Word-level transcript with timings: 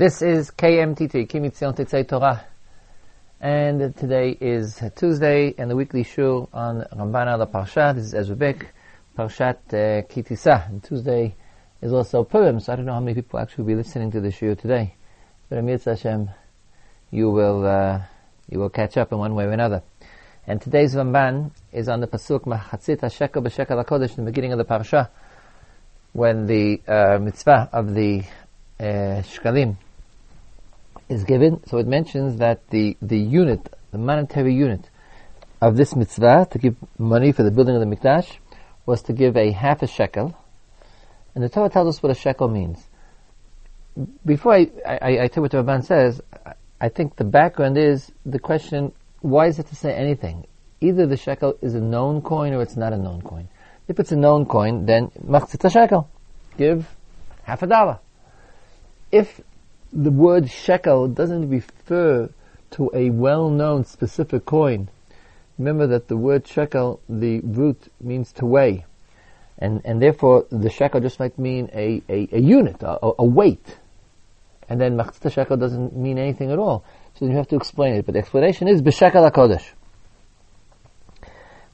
This 0.00 0.22
is 0.22 0.50
KMTT, 0.52 1.28
Ki 1.28 1.40
MiTzion 1.40 1.76
Tetzei 1.76 2.08
Torah. 2.08 2.42
And 3.38 3.94
today 3.94 4.30
is 4.30 4.82
Tuesday 4.96 5.54
and 5.58 5.70
the 5.70 5.76
weekly 5.76 6.04
shiur 6.04 6.48
on 6.54 6.86
Ramban 6.90 7.38
the 7.38 7.46
Parsha. 7.46 7.94
This 7.94 8.06
is 8.06 8.14
Ezra 8.14 8.34
Bick, 8.34 8.68
Parshat 9.14 9.58
uh, 9.74 10.00
Ki 10.08 10.22
Tisa. 10.22 10.70
And 10.70 10.82
Tuesday 10.82 11.34
is 11.82 11.92
also 11.92 12.24
Purim, 12.24 12.60
so 12.60 12.72
I 12.72 12.76
don't 12.76 12.86
know 12.86 12.94
how 12.94 13.00
many 13.00 13.14
people 13.14 13.40
actually 13.40 13.64
will 13.64 13.68
be 13.68 13.74
listening 13.74 14.10
to 14.12 14.22
the 14.22 14.28
shiur 14.28 14.58
today. 14.58 14.94
But 15.50 15.58
Amir 15.58 15.78
Hashem, 15.84 16.30
you 17.10 17.30
will, 17.30 17.66
uh, 17.66 18.00
you 18.48 18.58
will 18.58 18.70
catch 18.70 18.96
up 18.96 19.12
in 19.12 19.18
one 19.18 19.34
way 19.34 19.44
or 19.44 19.50
another. 19.50 19.82
And 20.46 20.62
today's 20.62 20.94
Ramban 20.94 21.50
is 21.74 21.90
on 21.90 22.00
the 22.00 22.06
Pasuk 22.06 22.46
Machatzit 22.46 23.00
HaShekel 23.00 23.46
B'Shekel 23.46 23.84
HaKodesh 23.84 24.16
in 24.16 24.24
the 24.24 24.30
beginning 24.30 24.52
of 24.52 24.58
the 24.58 24.64
Parsha, 24.64 25.10
when 26.14 26.46
the 26.46 26.80
uh, 26.88 27.18
mitzvah 27.18 27.68
of 27.70 27.92
the 27.92 28.24
uh, 28.80 29.20
Shkalim 29.20 29.76
is 31.10 31.24
given. 31.24 31.62
So 31.66 31.78
it 31.78 31.86
mentions 31.86 32.36
that 32.36 32.66
the, 32.70 32.96
the 33.02 33.18
unit, 33.18 33.68
the 33.90 33.98
monetary 33.98 34.54
unit 34.54 34.88
of 35.60 35.76
this 35.76 35.94
mitzvah 35.94 36.48
to 36.52 36.58
give 36.58 36.76
money 36.96 37.32
for 37.32 37.42
the 37.42 37.50
building 37.50 37.74
of 37.74 37.80
the 37.80 37.96
mikdash 37.96 38.38
was 38.86 39.02
to 39.02 39.12
give 39.12 39.36
a 39.36 39.50
half 39.50 39.82
a 39.82 39.86
shekel. 39.86 40.34
And 41.34 41.44
the 41.44 41.48
Torah 41.48 41.68
tells 41.68 41.88
us 41.96 42.02
what 42.02 42.10
a 42.10 42.14
shekel 42.14 42.48
means. 42.48 42.86
Before 44.24 44.54
I, 44.54 44.70
I, 44.86 45.24
I 45.24 45.28
tell 45.28 45.42
what 45.42 45.50
the 45.50 45.58
Ramban 45.62 45.84
says, 45.84 46.22
I 46.80 46.88
think 46.88 47.16
the 47.16 47.24
background 47.24 47.76
is 47.76 48.10
the 48.24 48.38
question, 48.38 48.92
why 49.20 49.48
is 49.48 49.58
it 49.58 49.66
to 49.66 49.76
say 49.76 49.92
anything? 49.92 50.46
Either 50.80 51.06
the 51.06 51.16
shekel 51.16 51.58
is 51.60 51.74
a 51.74 51.80
known 51.80 52.22
coin 52.22 52.54
or 52.54 52.62
it's 52.62 52.76
not 52.76 52.92
a 52.92 52.96
known 52.96 53.20
coin. 53.20 53.48
If 53.86 54.00
it's 54.00 54.12
a 54.12 54.16
known 54.16 54.46
coin, 54.46 54.86
then 54.86 55.08
machzit 55.22 55.70
shekel. 55.70 56.08
Give 56.56 56.88
half 57.42 57.62
a 57.62 57.66
dollar. 57.66 57.98
If 59.12 59.40
the 59.92 60.10
word 60.10 60.50
shekel 60.50 61.08
doesn't 61.08 61.48
refer 61.48 62.30
to 62.72 62.90
a 62.94 63.10
well-known 63.10 63.84
specific 63.84 64.44
coin. 64.44 64.88
Remember 65.58 65.86
that 65.88 66.08
the 66.08 66.16
word 66.16 66.46
shekel, 66.46 67.00
the 67.08 67.40
root 67.40 67.92
means 68.00 68.32
to 68.32 68.46
weigh. 68.46 68.84
And, 69.58 69.82
and 69.84 70.00
therefore 70.00 70.46
the 70.50 70.70
shekel 70.70 71.00
just 71.00 71.18
might 71.18 71.38
mean 71.38 71.68
a, 71.74 72.02
a, 72.08 72.28
a 72.32 72.40
unit, 72.40 72.82
a, 72.82 72.98
a, 73.18 73.24
weight. 73.24 73.78
And 74.68 74.80
then 74.80 74.96
machzita 74.96 75.32
shekel 75.32 75.56
doesn't 75.56 75.94
mean 75.94 76.16
anything 76.18 76.50
at 76.50 76.58
all. 76.58 76.84
So 77.18 77.26
you 77.26 77.36
have 77.36 77.48
to 77.48 77.56
explain 77.56 77.94
it. 77.94 78.06
But 78.06 78.12
the 78.12 78.20
explanation 78.20 78.68
is 78.68 78.80
b'shekel 78.80 79.30
HaKodesh. 79.30 79.66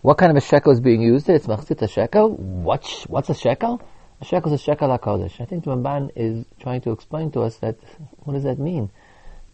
What 0.00 0.18
kind 0.18 0.30
of 0.30 0.36
a 0.36 0.40
shekel 0.40 0.72
is 0.72 0.80
being 0.80 1.02
used 1.02 1.28
It's 1.28 1.46
machzita 1.46 1.88
shekel. 1.88 2.30
What's, 2.30 3.04
what's 3.04 3.28
a 3.28 3.34
shekel? 3.34 3.80
A 4.20 4.24
shekel 4.24 4.52
is 4.52 4.60
a 4.60 4.64
shekel 4.64 4.88
HaKodesh. 4.88 5.40
I 5.40 5.44
think 5.44 5.64
the 5.64 5.70
Ramban 5.70 6.10
is 6.16 6.46
trying 6.58 6.80
to 6.82 6.90
explain 6.90 7.30
to 7.32 7.42
us 7.42 7.56
that, 7.58 7.76
what 8.20 8.32
does 8.32 8.44
that 8.44 8.58
mean? 8.58 8.90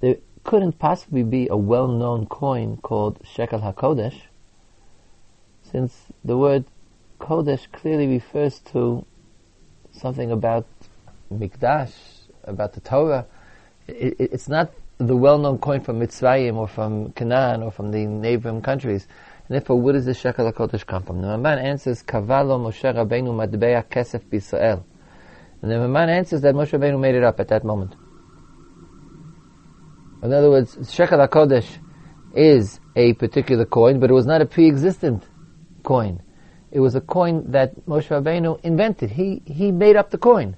There 0.00 0.16
couldn't 0.44 0.78
possibly 0.78 1.22
be 1.22 1.48
a 1.48 1.56
well-known 1.56 2.26
coin 2.26 2.76
called 2.76 3.18
shekel 3.24 3.60
HaKodesh, 3.60 4.22
since 5.62 6.06
the 6.24 6.36
word 6.36 6.64
Kodesh 7.18 7.70
clearly 7.72 8.06
refers 8.06 8.58
to 8.72 9.04
something 9.92 10.30
about 10.30 10.66
Mikdash, 11.32 11.92
about 12.44 12.72
the 12.74 12.80
Torah. 12.80 13.26
It, 13.88 14.16
it, 14.18 14.32
it's 14.32 14.48
not 14.48 14.72
the 14.98 15.16
well-known 15.16 15.58
coin 15.58 15.80
from 15.80 16.00
Mitzrayim 16.00 16.56
or 16.56 16.68
from 16.68 17.12
Canaan 17.12 17.62
or 17.62 17.70
from 17.70 17.90
the 17.90 18.06
neighboring 18.06 18.62
countries. 18.62 19.06
Therefore, 19.52 19.80
where 19.80 19.92
does 19.92 20.06
the 20.06 20.14
shekel 20.14 20.50
HaKodesh 20.50 20.86
come 20.86 21.02
from? 21.02 21.20
The 21.20 21.28
Ramban 21.28 21.62
answers, 21.62 22.02
Kavalo 22.02 22.58
Moshe 22.58 22.82
Rabbeinu 22.82 23.34
Madbeya 23.34 23.84
Kesef 23.84 24.24
B'Yisrael. 24.24 24.82
And 25.60 25.70
the 25.70 25.74
Ramban 25.74 26.08
answers 26.08 26.40
that 26.40 26.54
Moshe 26.54 26.70
Rabbeinu 26.70 26.98
made 26.98 27.14
it 27.14 27.22
up 27.22 27.38
at 27.38 27.48
that 27.48 27.62
moment. 27.62 27.94
In 30.22 30.32
other 30.32 30.48
words, 30.48 30.78
shekel 30.90 31.18
HaKodesh 31.18 31.66
is 32.34 32.80
a 32.96 33.12
particular 33.12 33.66
coin, 33.66 34.00
but 34.00 34.08
it 34.10 34.14
was 34.14 34.24
not 34.24 34.40
a 34.40 34.46
pre-existent 34.46 35.28
coin. 35.82 36.22
It 36.70 36.80
was 36.80 36.94
a 36.94 37.02
coin 37.02 37.50
that 37.50 37.74
Moshe 37.84 38.08
Rabbeinu 38.08 38.58
invented. 38.64 39.10
He, 39.10 39.42
he 39.44 39.70
made 39.70 39.96
up 39.96 40.10
the 40.10 40.16
coin. 40.16 40.56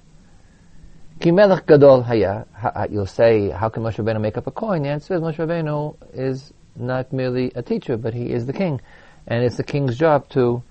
Ki 1.19 1.31
melech 1.31 1.65
gadol 1.65 2.01
haya. 2.03 2.45
You'll 2.89 3.05
say, 3.07 3.49
how 3.49 3.67
can 3.67 3.83
Moshe 3.83 3.97
Rabbeinu 3.97 4.21
make 4.21 4.37
up 4.37 4.47
a 4.47 4.51
coin? 4.51 4.83
The 4.83 4.89
answer 4.89 5.15
is 5.15 5.21
Moshe 5.21 5.35
Rabbeinu 5.35 5.97
is 6.13 6.53
not 6.75 7.13
merely 7.13 7.51
a 7.55 7.61
teacher, 7.61 7.97
but 7.97 8.13
he 8.13 8.31
is 8.31 8.45
the 8.45 8.53
king. 8.53 8.81
And 9.27 9.43
it's 9.43 9.57
the 9.57 9.63
king's 9.63 9.97
job 9.97 10.29
to 10.29 10.63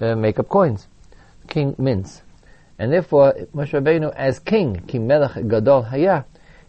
uh, 0.00 0.14
make 0.16 0.38
up 0.38 0.48
coins. 0.48 0.86
King 1.48 1.74
mints. 1.78 2.22
And 2.78 2.92
therefore, 2.92 3.34
Moshe 3.54 3.72
Rabbeinu, 3.72 4.12
as 4.14 4.38
king, 4.38 4.80
King 4.86 5.06
Melech 5.06 5.46
Gadol 5.46 5.82
Haya, 5.82 6.24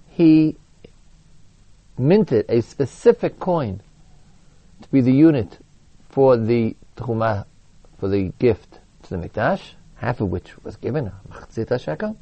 he 0.09 0.57
minted 1.97 2.45
a 2.49 2.61
specific 2.61 3.39
coin 3.39 3.81
to 4.81 4.89
be 4.89 5.01
the 5.01 5.13
unit 5.13 5.57
for 6.09 6.35
the 6.35 6.75
truma, 6.97 7.45
for 7.99 8.09
the 8.09 8.33
gift 8.39 8.79
to 9.03 9.09
the 9.11 9.15
Mikdash, 9.17 9.73
half 9.95 10.19
of 10.19 10.29
which 10.29 10.61
was 10.63 10.75
given, 10.75 11.11
shekel. 11.79 12.17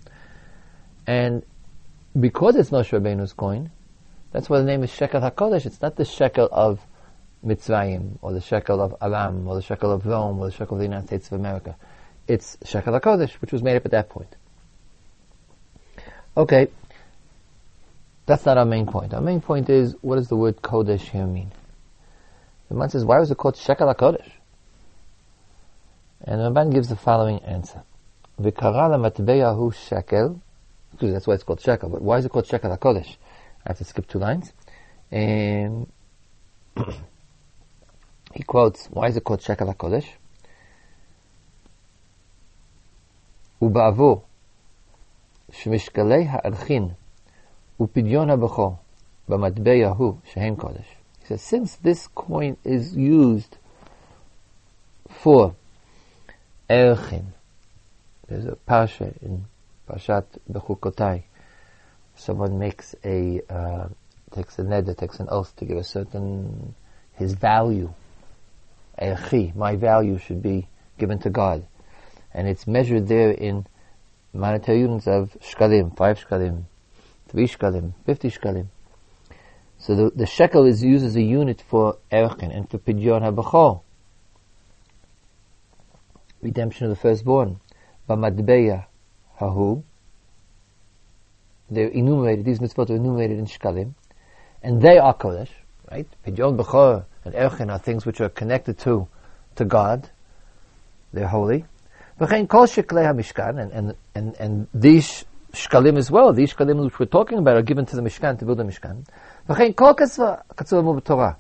And 1.07 1.43
because 2.19 2.55
it's 2.55 2.69
Moshe 2.69 2.91
Rabbeinu's 2.91 3.33
coin, 3.33 3.71
that's 4.31 4.49
why 4.49 4.59
the 4.59 4.65
name 4.65 4.83
is 4.83 4.91
Shekel 4.91 5.21
HaKodesh. 5.21 5.65
It's 5.65 5.81
not 5.81 5.95
the 5.95 6.05
Shekel 6.05 6.49
of 6.51 6.79
Mitzrayim, 7.45 8.17
or 8.21 8.33
the 8.33 8.41
Shekel 8.41 8.81
of 8.81 8.95
Aram, 9.01 9.47
or 9.47 9.55
the 9.55 9.61
Shekel 9.61 9.91
of 9.91 10.05
Rome, 10.05 10.39
or 10.39 10.47
the 10.47 10.51
Shekel 10.51 10.75
of 10.75 10.79
the 10.79 10.85
United 10.85 11.07
States 11.07 11.27
of 11.27 11.33
America. 11.33 11.75
It's 12.27 12.57
Shekel 12.65 12.99
HaKodesh, 12.99 13.33
which 13.41 13.51
was 13.51 13.63
made 13.63 13.75
up 13.75 13.85
at 13.85 13.91
that 13.91 14.09
point. 14.09 14.35
Okay. 16.37 16.67
That's 18.25 18.45
not 18.45 18.57
our 18.57 18.65
main 18.65 18.85
point. 18.85 19.13
Our 19.13 19.21
main 19.21 19.41
point 19.41 19.69
is, 19.69 19.95
what 20.01 20.17
does 20.17 20.27
the 20.27 20.35
word 20.35 20.61
Kodesh 20.61 21.01
here 21.01 21.25
mean? 21.25 21.51
The 22.69 22.75
man 22.75 22.89
says, 22.89 23.03
why 23.03 23.17
was 23.17 23.31
it 23.31 23.37
called 23.37 23.57
Shekel 23.57 23.91
HaKodesh? 23.93 24.29
And 26.23 26.39
the 26.39 26.51
Ramban 26.51 26.71
gives 26.73 26.89
the 26.89 26.95
following 26.95 27.39
answer. 27.39 27.81
V'kara 28.39 29.11
matbeyahu 29.11 29.73
shekel, 29.73 30.41
because 30.91 31.13
that's 31.13 31.25
why 31.25 31.33
it's 31.33 31.43
called 31.43 31.61
shekel, 31.61 31.89
but 31.89 32.01
why 32.01 32.17
is 32.17 32.25
it 32.25 32.29
called 32.29 32.45
shekel 32.45 32.75
HaKodesh? 32.77 33.15
I 33.68 33.70
have 33.70 33.78
to 33.78 33.84
skip 33.84 34.06
two 34.06 34.18
lines. 34.18 34.52
And 35.10 35.86
he 38.32 38.42
quotes, 38.42 38.86
why 38.86 39.08
is 39.08 39.16
it 39.16 39.24
called 39.24 39.42
Shekel 39.42 39.72
HaKodesh? 39.72 40.06
ובעבור 43.62 44.22
שמשקלי 45.52 46.26
הערכין 46.28 46.88
ופדיון 47.80 48.30
הבכור 48.30 48.76
במטבע 49.28 49.70
ההוא 49.86 50.14
שהם 50.24 50.56
קודש. 50.56 50.96
He 51.22 51.26
says, 51.26 51.40
since 51.40 51.76
this 51.76 52.08
coin 52.08 52.56
is 52.64 52.94
used 52.96 53.56
for 55.08 55.54
ערכין, 56.68 57.24
there's 58.28 58.46
a 58.46 58.56
parsha 58.68 59.16
in 59.22 59.44
Parshat 59.88 60.24
Bechukotai, 60.50 61.22
someone 62.19 62.59
makes 62.59 62.95
a 63.03 63.41
uh, 63.49 63.87
takes 64.31 64.59
a 64.59 64.63
neder, 64.63 64.95
takes 64.95 65.19
an 65.19 65.27
oath 65.31 65.55
to 65.55 65.65
give 65.65 65.77
a 65.77 65.83
certain 65.83 66.75
his 67.13 67.33
value, 67.33 67.93
my 69.55 69.75
value 69.75 70.17
should 70.17 70.41
be 70.41 70.67
given 70.97 71.19
to 71.19 71.29
God, 71.29 71.65
and 72.33 72.47
it's 72.47 72.67
measured 72.67 73.07
there 73.07 73.31
in 73.31 73.65
monetary 74.33 74.79
units 74.79 75.07
of 75.07 75.35
shkalim, 75.41 75.95
five 75.97 76.19
shkalim, 76.19 76.63
three 77.27 77.47
shkalim, 77.47 77.93
fifty 78.05 78.29
shkalim. 78.29 78.67
So 79.77 79.95
the, 79.95 80.11
the 80.13 80.25
shekel 80.25 80.65
is 80.65 80.83
used 80.83 81.05
as 81.05 81.15
a 81.15 81.21
unit 81.21 81.63
for 81.67 81.97
erchin 82.11 82.55
and 82.55 82.69
for 82.69 82.77
pidyon 82.79 83.21
habechor, 83.21 83.81
redemption 86.41 86.85
of 86.85 86.89
the 86.89 86.97
firstborn. 86.97 87.61
B'madbeya 88.09 88.85
hahu, 89.39 89.83
they're 91.69 91.87
enumerated, 91.89 92.45
these 92.45 92.59
mitzvot 92.59 92.89
are 92.89 92.95
enumerated 92.95 93.37
in 93.37 93.45
shkalim, 93.45 93.93
and 94.63 94.81
they 94.81 94.97
are 94.97 95.13
kodesh, 95.13 95.49
right? 95.91 96.07
Pidyon 96.25 96.57
b'chor 96.57 97.05
and 97.25 97.35
erchen 97.35 97.71
are 97.71 97.79
things 97.79 98.05
which 98.05 98.21
are 98.21 98.29
connected 98.29 98.77
to, 98.79 99.07
to 99.55 99.65
God. 99.65 100.09
They're 101.13 101.27
holy. 101.27 101.65
V'chein 102.19 102.47
kol 102.47 102.65
sheklei 102.65 103.05
ha-mishkan, 103.05 103.71
and, 103.71 103.95
and, 104.15 104.35
and, 104.39 104.67
these 104.73 105.25
shkalim 105.53 105.97
as 105.97 106.11
well, 106.11 106.33
these 106.33 106.53
shkalim 106.53 106.83
which 106.83 106.99
we're 106.99 107.05
talking 107.05 107.37
about 107.37 107.57
are 107.57 107.61
given 107.61 107.85
to 107.85 107.95
the 107.95 108.01
mishkan, 108.01 108.37
to 108.39 108.45
build 108.45 108.57
the 108.57 108.63
mishkan. 108.63 109.05
V'chein 109.47 109.75
kol 109.75 109.95
katzva 109.95 111.03
Torah. 111.03 111.37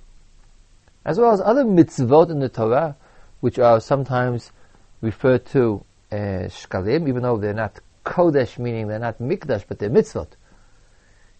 As 1.05 1.17
well 1.19 1.31
as 1.31 1.41
other 1.41 1.63
mitzvot 1.63 2.29
in 2.29 2.39
the 2.39 2.49
Torah, 2.49 2.95
which 3.39 3.59
are 3.59 3.79
sometimes 3.79 4.51
referred 5.01 5.45
to 5.47 5.83
as 6.11 6.53
shkalim, 6.53 7.07
even 7.07 7.23
though 7.23 7.37
they're 7.37 7.53
not 7.53 7.79
kodesh, 8.05 8.57
meaning 8.57 8.87
they're 8.87 8.99
not 8.99 9.19
mikdash, 9.19 9.65
but 9.67 9.79
they're 9.79 9.89
mitzvot. 9.89 10.29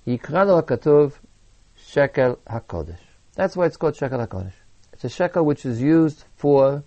Yikra 0.05 0.45
lo 0.45 0.61
hakatuv 0.61 1.13
shekel 1.75 2.39
hakodesh. 2.47 2.99
That's 3.35 3.55
why 3.55 3.65
it's 3.65 3.77
called 3.77 3.95
shekel 3.95 4.19
hakodesh. 4.19 4.53
It's 4.93 5.03
a 5.03 5.09
shekel 5.09 5.45
which 5.45 5.65
is 5.65 5.81
used 5.81 6.25
for, 6.35 6.83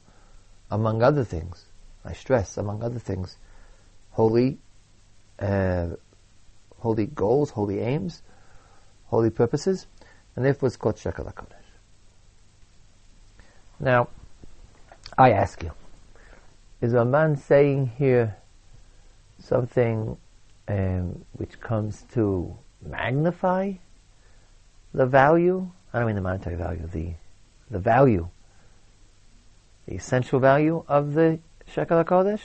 among 0.70 1.02
other 1.02 1.24
things, 1.24 1.64
I 2.04 2.12
stress, 2.12 2.56
among 2.56 2.82
other 2.82 2.98
things, 2.98 3.36
holy, 4.10 4.58
uh, 5.38 5.88
holy 6.78 7.06
goals, 7.06 7.50
holy 7.50 7.80
aims, 7.80 8.22
holy 9.06 9.30
purposes, 9.30 9.86
and 10.36 10.44
therefore 10.44 10.66
it's 10.66 10.76
called 10.76 10.98
Shekel 10.98 11.24
HaKodesh. 11.24 11.56
Now, 13.80 14.08
I 15.16 15.32
ask 15.32 15.62
you, 15.62 15.72
is 16.80 16.92
Ramban 16.92 17.38
saying 17.38 17.92
here 17.96 18.36
something 19.43 20.17
um, 20.69 21.25
which 21.33 21.61
comes 21.61 22.05
to 22.15 22.56
magnify 22.81 23.73
the 24.94 25.06
value? 25.06 25.71
I 25.93 25.99
don't 25.99 26.06
mean 26.06 26.17
the 26.17 26.23
monetary 26.23 26.56
value, 26.56 26.89
the 26.93 27.12
the 27.71 27.79
value, 27.79 28.29
the 29.87 29.94
essential 29.94 30.39
value 30.39 30.85
of 30.87 31.15
the 31.15 31.39
Shekel 31.67 32.05
HaKodesh? 32.05 32.41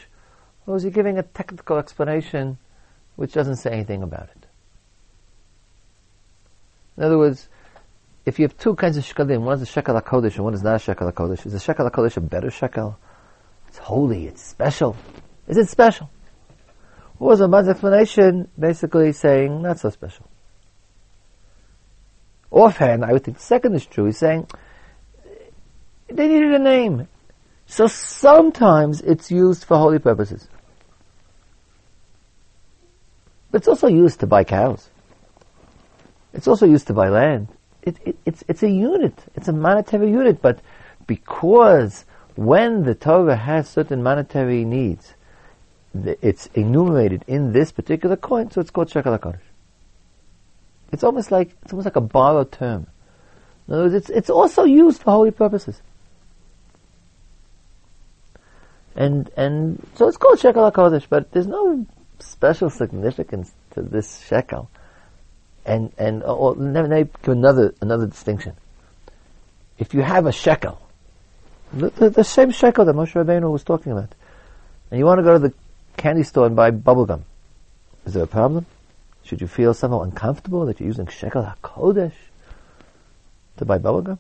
Or 0.65 0.77
is 0.77 0.83
he 0.83 0.89
giving 0.89 1.17
a 1.17 1.23
technical 1.23 1.77
explanation 1.77 2.57
which 3.15 3.33
doesn't 3.33 3.57
say 3.57 3.71
anything 3.71 4.03
about 4.03 4.29
it? 4.35 4.47
In 6.97 7.03
other 7.03 7.17
words, 7.17 7.47
if 8.25 8.39
you 8.39 8.43
have 8.45 8.57
two 8.57 8.75
kinds 8.75 8.97
of 8.97 9.05
shekalim, 9.05 9.41
one 9.41 9.55
is 9.55 9.61
a 9.61 9.65
shekel 9.65 9.99
HaKodesh 9.99 10.35
and 10.35 10.43
one 10.43 10.53
is 10.53 10.63
not 10.63 10.75
a 10.75 10.79
shekel 10.79 11.11
HaKodesh, 11.11 11.45
is 11.45 11.53
the 11.53 11.59
shekel 11.59 11.89
HaKodesh 11.89 12.17
a 12.17 12.21
better 12.21 12.49
shekel? 12.49 12.97
It's 13.67 13.77
holy, 13.77 14.27
it's 14.27 14.41
special. 14.41 14.95
Is 15.47 15.57
it 15.57 15.69
special? 15.69 16.09
What 17.17 17.29
was 17.29 17.41
Ramban's 17.41 17.67
explanation? 17.67 18.49
Basically 18.57 19.11
saying, 19.11 19.61
not 19.61 19.79
so 19.79 19.89
special. 19.89 20.29
Offhand, 22.51 23.03
I 23.03 23.11
would 23.13 23.23
think 23.23 23.37
the 23.37 23.43
second 23.43 23.75
is 23.75 23.85
true. 23.85 24.05
He's 24.05 24.17
saying, 24.17 24.47
they 26.07 26.27
needed 26.27 26.53
a 26.53 26.59
name. 26.59 27.07
So 27.65 27.87
sometimes 27.87 29.01
it's 29.01 29.29
used 29.29 29.65
for 29.65 29.77
holy 29.77 29.99
purposes. 29.99 30.47
But 33.51 33.61
it's 33.61 33.67
also 33.67 33.87
used 33.87 34.21
to 34.21 34.27
buy 34.27 34.43
cows. 34.43 34.89
It's 36.33 36.47
also 36.47 36.65
used 36.65 36.87
to 36.87 36.93
buy 36.93 37.09
land. 37.09 37.49
It, 37.81 37.97
it, 38.05 38.17
it's, 38.25 38.43
it's 38.47 38.63
a 38.63 38.69
unit. 38.69 39.15
It's 39.35 39.47
a 39.47 39.53
monetary 39.53 40.11
unit. 40.11 40.41
But 40.41 40.59
because 41.07 42.05
when 42.35 42.83
the 42.83 42.95
Torah 42.95 43.35
has 43.35 43.67
certain 43.67 44.03
monetary 44.03 44.63
needs, 44.63 45.13
it's 46.21 46.47
enumerated 46.53 47.23
in 47.27 47.53
this 47.53 47.71
particular 47.71 48.15
coin, 48.15 48.51
so 48.51 48.61
it's 48.61 48.71
called 48.71 48.89
shekel 48.89 49.17
HaKodesh. 49.17 49.39
It's 50.91 51.03
almost 51.03 51.31
like, 51.31 51.55
it's 51.63 51.73
almost 51.73 51.85
like 51.85 51.95
a 51.95 52.01
borrowed 52.01 52.51
term. 52.51 52.87
In 53.67 53.73
other 53.73 53.83
words, 53.83 53.95
it's, 53.95 54.09
it's 54.09 54.29
also 54.29 54.63
used 54.63 55.01
for 55.01 55.11
holy 55.11 55.31
purposes. 55.31 55.81
And, 58.95 59.29
and, 59.37 59.85
so 59.95 60.07
it's 60.07 60.17
called 60.17 60.39
shekel 60.39 60.71
HaKodesh, 60.71 61.05
but 61.09 61.31
there's 61.31 61.47
no 61.47 61.85
special 62.19 62.69
significance 62.69 63.53
to 63.71 63.81
this 63.81 64.25
shekel. 64.25 64.69
And, 65.65 65.91
and, 65.97 66.23
uh, 66.23 66.33
or, 66.33 66.55
let 66.55 66.89
me 66.89 67.03
give 67.03 67.33
another, 67.33 67.75
another 67.81 68.07
distinction. 68.07 68.53
If 69.77 69.93
you 69.93 70.01
have 70.01 70.25
a 70.25 70.31
shekel, 70.31 70.81
the, 71.73 71.89
the, 71.89 72.09
the 72.09 72.23
same 72.23 72.51
shekel 72.51 72.85
that 72.85 72.95
Moshe 72.95 73.13
Rabbeinu 73.13 73.51
was 73.51 73.63
talking 73.63 73.91
about, 73.91 74.15
and 74.89 74.97
you 74.97 75.05
want 75.05 75.19
to 75.19 75.23
go 75.23 75.33
to 75.33 75.39
the 75.39 75.53
candy 75.97 76.23
store 76.23 76.45
and 76.45 76.55
buy 76.55 76.71
bubblegum, 76.71 77.23
is 78.05 78.13
there 78.13 78.23
a 78.23 78.27
problem? 78.27 78.65
Should 79.23 79.41
you 79.41 79.47
feel 79.47 79.73
somehow 79.73 80.01
uncomfortable 80.01 80.65
that 80.65 80.79
you're 80.79 80.87
using 80.87 81.07
shekel 81.07 81.43
HaKodesh 81.43 82.13
to 83.57 83.65
buy 83.65 83.77
bubblegum? 83.77 84.17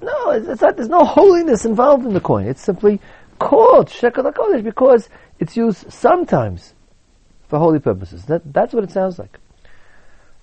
No, 0.00 0.30
it's 0.30 0.62
not, 0.62 0.76
there's 0.76 0.88
no 0.88 1.04
holiness 1.04 1.66
involved 1.66 2.06
in 2.06 2.14
the 2.14 2.20
coin. 2.20 2.46
It's 2.46 2.62
simply 2.62 3.00
called 3.38 3.90
shekel 3.90 4.24
HaKodesh 4.24 4.64
because 4.64 5.10
it's 5.38 5.56
used 5.56 5.92
sometimes 5.92 6.72
for 7.48 7.58
holy 7.58 7.80
purposes. 7.80 8.24
That, 8.26 8.50
that's 8.50 8.72
what 8.72 8.84
it 8.84 8.90
sounds 8.90 9.18
like. 9.18 9.38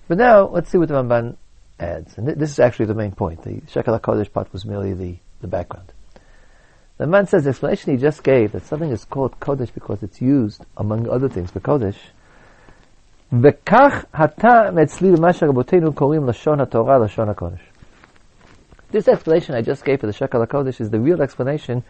But 0.06 0.18
now, 0.18 0.46
let's 0.46 0.70
see 0.70 0.78
what 0.78 0.88
the 0.88 0.94
Ramban 0.94 1.36
adds. 1.80 2.16
And 2.16 2.26
th- 2.26 2.38
this 2.38 2.50
is 2.50 2.60
actually 2.60 2.86
the 2.86 2.94
main 2.94 3.12
point. 3.12 3.42
The 3.42 3.62
shekel 3.66 3.98
HaKodesh 3.98 4.32
part 4.32 4.52
was 4.52 4.64
merely 4.64 4.94
the, 4.94 5.16
the 5.40 5.48
background. 5.48 5.92
The 6.97 7.07
man 7.07 7.27
says 7.27 7.43
the 7.43 7.49
explanation 7.49 7.93
he 7.93 7.97
just 7.99 8.23
gave 8.23 8.51
that 8.51 8.65
something 8.65 8.91
is 8.91 9.03
called 9.05 9.39
Kodesh 9.39 9.73
because 9.73 10.03
it's 10.03 10.21
used, 10.21 10.63
among 10.77 11.09
other 11.09 11.29
things, 11.29 11.51
for 11.51 11.59
Kodesh. 11.59 11.97
וכך 13.41 14.05
הטעם 14.13 14.79
אצלי 14.79 15.11
במה 15.11 15.33
שרבותינו 15.33 15.93
קוראים 15.93 16.27
לשון 16.27 16.59
התורה, 16.59 16.97
לשון 16.97 17.29
הקודש. 17.29 17.59
This 18.91 19.07
explanation 19.07 19.55
I 19.55 19.61
just 19.63 19.83
gave 19.83 20.01
for 20.01 20.05
the 20.05 20.13
Shekel 20.13 20.45
HaKodesh 20.45 20.79
is 20.79 20.91
the 20.91 20.99
real 20.99 21.19
explanation 21.21 21.83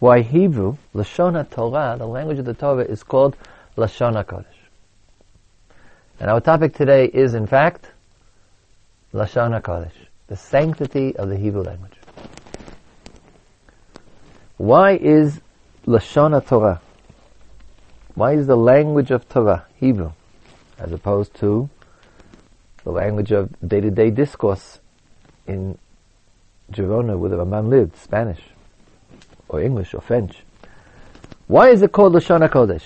why 0.00 0.22
Hebrew, 0.22 0.76
Lashon 0.92 1.48
Torah, 1.50 1.94
the 1.96 2.06
language 2.06 2.40
of 2.40 2.44
the 2.44 2.54
Torah, 2.54 2.84
is 2.84 3.04
called 3.04 3.36
Lashon 3.76 4.14
HaKodesh. 4.24 4.44
And 6.18 6.30
our 6.30 6.40
topic 6.40 6.74
today 6.74 7.04
is, 7.06 7.34
in 7.34 7.46
fact, 7.46 7.92
Lashon 9.14 9.60
HaKodesh, 9.60 9.92
the 10.26 10.36
sanctity 10.36 11.16
of 11.16 11.28
the 11.28 11.36
Hebrew 11.36 11.62
language. 11.62 11.94
Why 14.63 14.93
is 14.93 15.41
Lashon 15.85 16.39
Torah? 16.47 16.79
Why 18.15 18.31
is 18.31 18.47
the 18.47 18.55
language 18.55 19.11
of 19.11 19.27
Torah 19.27 19.65
Hebrew, 19.75 20.13
as 20.79 20.93
opposed 20.93 21.33
to 21.41 21.69
the 22.85 22.91
language 22.91 23.33
of 23.33 23.49
day-to-day 23.59 24.11
discourse 24.11 24.79
in 25.47 25.77
Girona, 26.71 27.19
where 27.19 27.29
the 27.29 27.35
Ramban 27.35 27.67
lived, 27.67 27.97
Spanish, 27.97 28.39
or 29.49 29.59
English, 29.59 29.93
or 29.93 29.99
French? 29.99 30.45
Why 31.47 31.67
is 31.67 31.81
it 31.81 31.91
called 31.91 32.13
Lashon 32.13 32.47
Kodesh? 32.47 32.85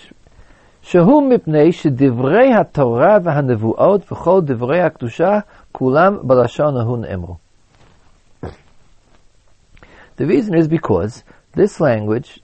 The 10.15 10.25
reason 10.25 10.55
is 10.55 10.67
because 10.67 11.23
this 11.57 11.79
language 11.79 12.39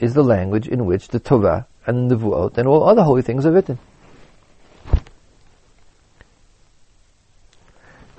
is 0.00 0.14
the 0.14 0.24
language 0.24 0.66
in 0.66 0.86
which 0.86 1.08
the 1.08 1.20
Torah 1.20 1.66
and 1.86 2.10
the 2.10 2.16
Nevuot 2.16 2.56
and 2.58 2.66
all 2.66 2.88
other 2.88 3.02
holy 3.02 3.22
things 3.22 3.44
are 3.46 3.52
written. 3.52 3.78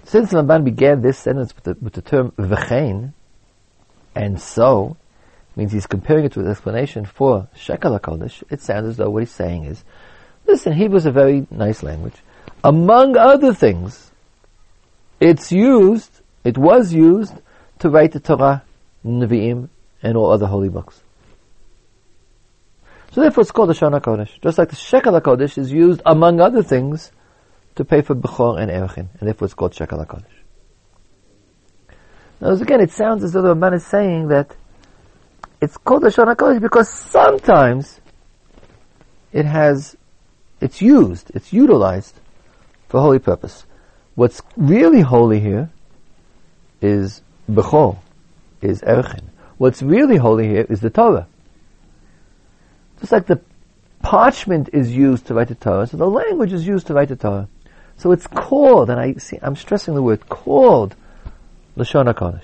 Since 0.05 0.29
the 0.29 0.43
began 0.63 1.01
this 1.01 1.17
sentence 1.17 1.53
with 1.55 1.63
the, 1.63 1.77
with 1.83 1.93
the 1.93 2.01
term 2.01 2.31
v'chein, 2.37 3.13
and 4.13 4.39
so, 4.39 4.95
means 5.55 5.71
he's 5.71 5.87
comparing 5.87 6.25
it 6.25 6.33
to 6.33 6.41
an 6.41 6.47
explanation 6.47 7.05
for 7.05 7.47
Shekel 7.55 7.99
HaKodesh, 7.99 8.43
it 8.49 8.61
sounds 8.61 8.87
as 8.87 8.97
though 8.97 9.09
what 9.09 9.23
he's 9.23 9.31
saying 9.31 9.65
is, 9.65 9.83
listen, 10.45 10.73
Hebrew 10.73 10.97
is 10.97 11.07
a 11.07 11.11
very 11.11 11.47
nice 11.49 11.81
language. 11.81 12.15
Among 12.63 13.17
other 13.17 13.53
things, 13.53 14.11
it's 15.19 15.51
used, 15.51 16.21
it 16.43 16.57
was 16.57 16.93
used 16.93 17.33
to 17.79 17.89
write 17.89 18.11
the 18.11 18.19
Torah, 18.19 18.63
Nevi'im, 19.03 19.69
and 20.05 20.15
all 20.15 20.31
other 20.31 20.45
holy 20.45 20.69
books. 20.69 21.01
So 23.11 23.21
therefore 23.21 23.41
it's 23.41 23.51
called 23.51 23.69
the 23.69 23.73
Shana 23.73 24.01
Kodesh. 24.01 24.39
Just 24.41 24.57
like 24.57 24.69
the 24.69 24.75
Shekel 24.75 25.19
HaKodesh 25.19 25.57
is 25.57 25.71
used, 25.71 26.01
among 26.05 26.39
other 26.39 26.61
things, 26.61 27.11
to 27.75 27.83
pay 27.83 28.01
for 28.01 28.13
Bechor 28.13 28.59
and 28.59 28.69
Erechin. 28.69 29.07
And 29.19 29.27
therefore 29.27 29.45
it's 29.45 29.55
called 29.55 29.73
Shekel 29.73 29.97
HaKodesh. 29.99 30.25
Now 32.39 32.49
again, 32.51 32.81
it 32.81 32.91
sounds 32.91 33.23
as 33.23 33.33
though 33.33 33.41
the 33.41 33.55
man 33.55 33.73
is 33.73 33.85
saying 33.85 34.27
that 34.27 34.55
it's 35.59 35.77
called 35.77 36.03
Lashon 36.03 36.33
HaKodesh 36.35 36.61
because 36.61 36.89
sometimes 36.89 37.99
it 39.31 39.45
has, 39.45 39.97
it's 40.61 40.81
used, 40.81 41.31
it's 41.33 41.51
utilized 41.51 42.19
for 42.89 43.01
holy 43.01 43.19
purpose. 43.19 43.65
What's 44.13 44.41
really 44.55 45.01
holy 45.01 45.39
here 45.39 45.71
is 46.81 47.21
Bechor, 47.49 47.97
is 48.61 48.81
Erchin. 48.81 49.29
What's 49.57 49.81
really 49.81 50.17
holy 50.17 50.47
here 50.47 50.65
is 50.69 50.81
the 50.81 50.89
Torah. 50.89 51.27
Just 52.99 53.11
like 53.11 53.27
the 53.27 53.41
parchment 54.01 54.69
is 54.73 54.95
used 54.95 55.27
to 55.27 55.33
write 55.33 55.47
the 55.47 55.55
Torah, 55.55 55.87
so 55.87 55.97
the 55.97 56.09
language 56.09 56.53
is 56.53 56.67
used 56.67 56.87
to 56.87 56.93
write 56.93 57.09
the 57.09 57.15
Torah. 57.15 57.47
So 57.97 58.11
it's 58.11 58.27
called, 58.27 58.89
and 58.89 58.99
I 58.99 59.13
see, 59.13 59.39
I'm 59.41 59.55
stressing 59.55 59.95
the 59.95 60.01
word 60.01 60.27
called 60.27 60.95
Lashon 61.77 62.13
HaKodesh. 62.13 62.43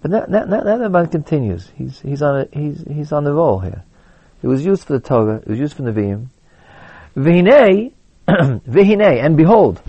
But 0.00 0.10
now, 0.10 0.44
now, 0.44 0.76
the 0.78 0.88
man 0.88 1.06
continues. 1.08 1.70
He's, 1.76 2.00
he's 2.00 2.22
on 2.22 2.40
a, 2.40 2.48
he's, 2.52 2.84
he's 2.88 3.12
on 3.12 3.24
the 3.24 3.32
roll 3.32 3.60
here. 3.60 3.84
It 4.42 4.48
was 4.48 4.64
used 4.64 4.84
for 4.84 4.94
the 4.94 5.00
Torah, 5.00 5.36
it 5.36 5.48
was 5.48 5.58
used 5.58 5.76
for 5.76 5.82
Nevi'im. 5.82 6.26
V'hinei, 7.16 7.92
v'hinei, 8.28 9.24
and 9.24 9.36
behold, 9.36 9.80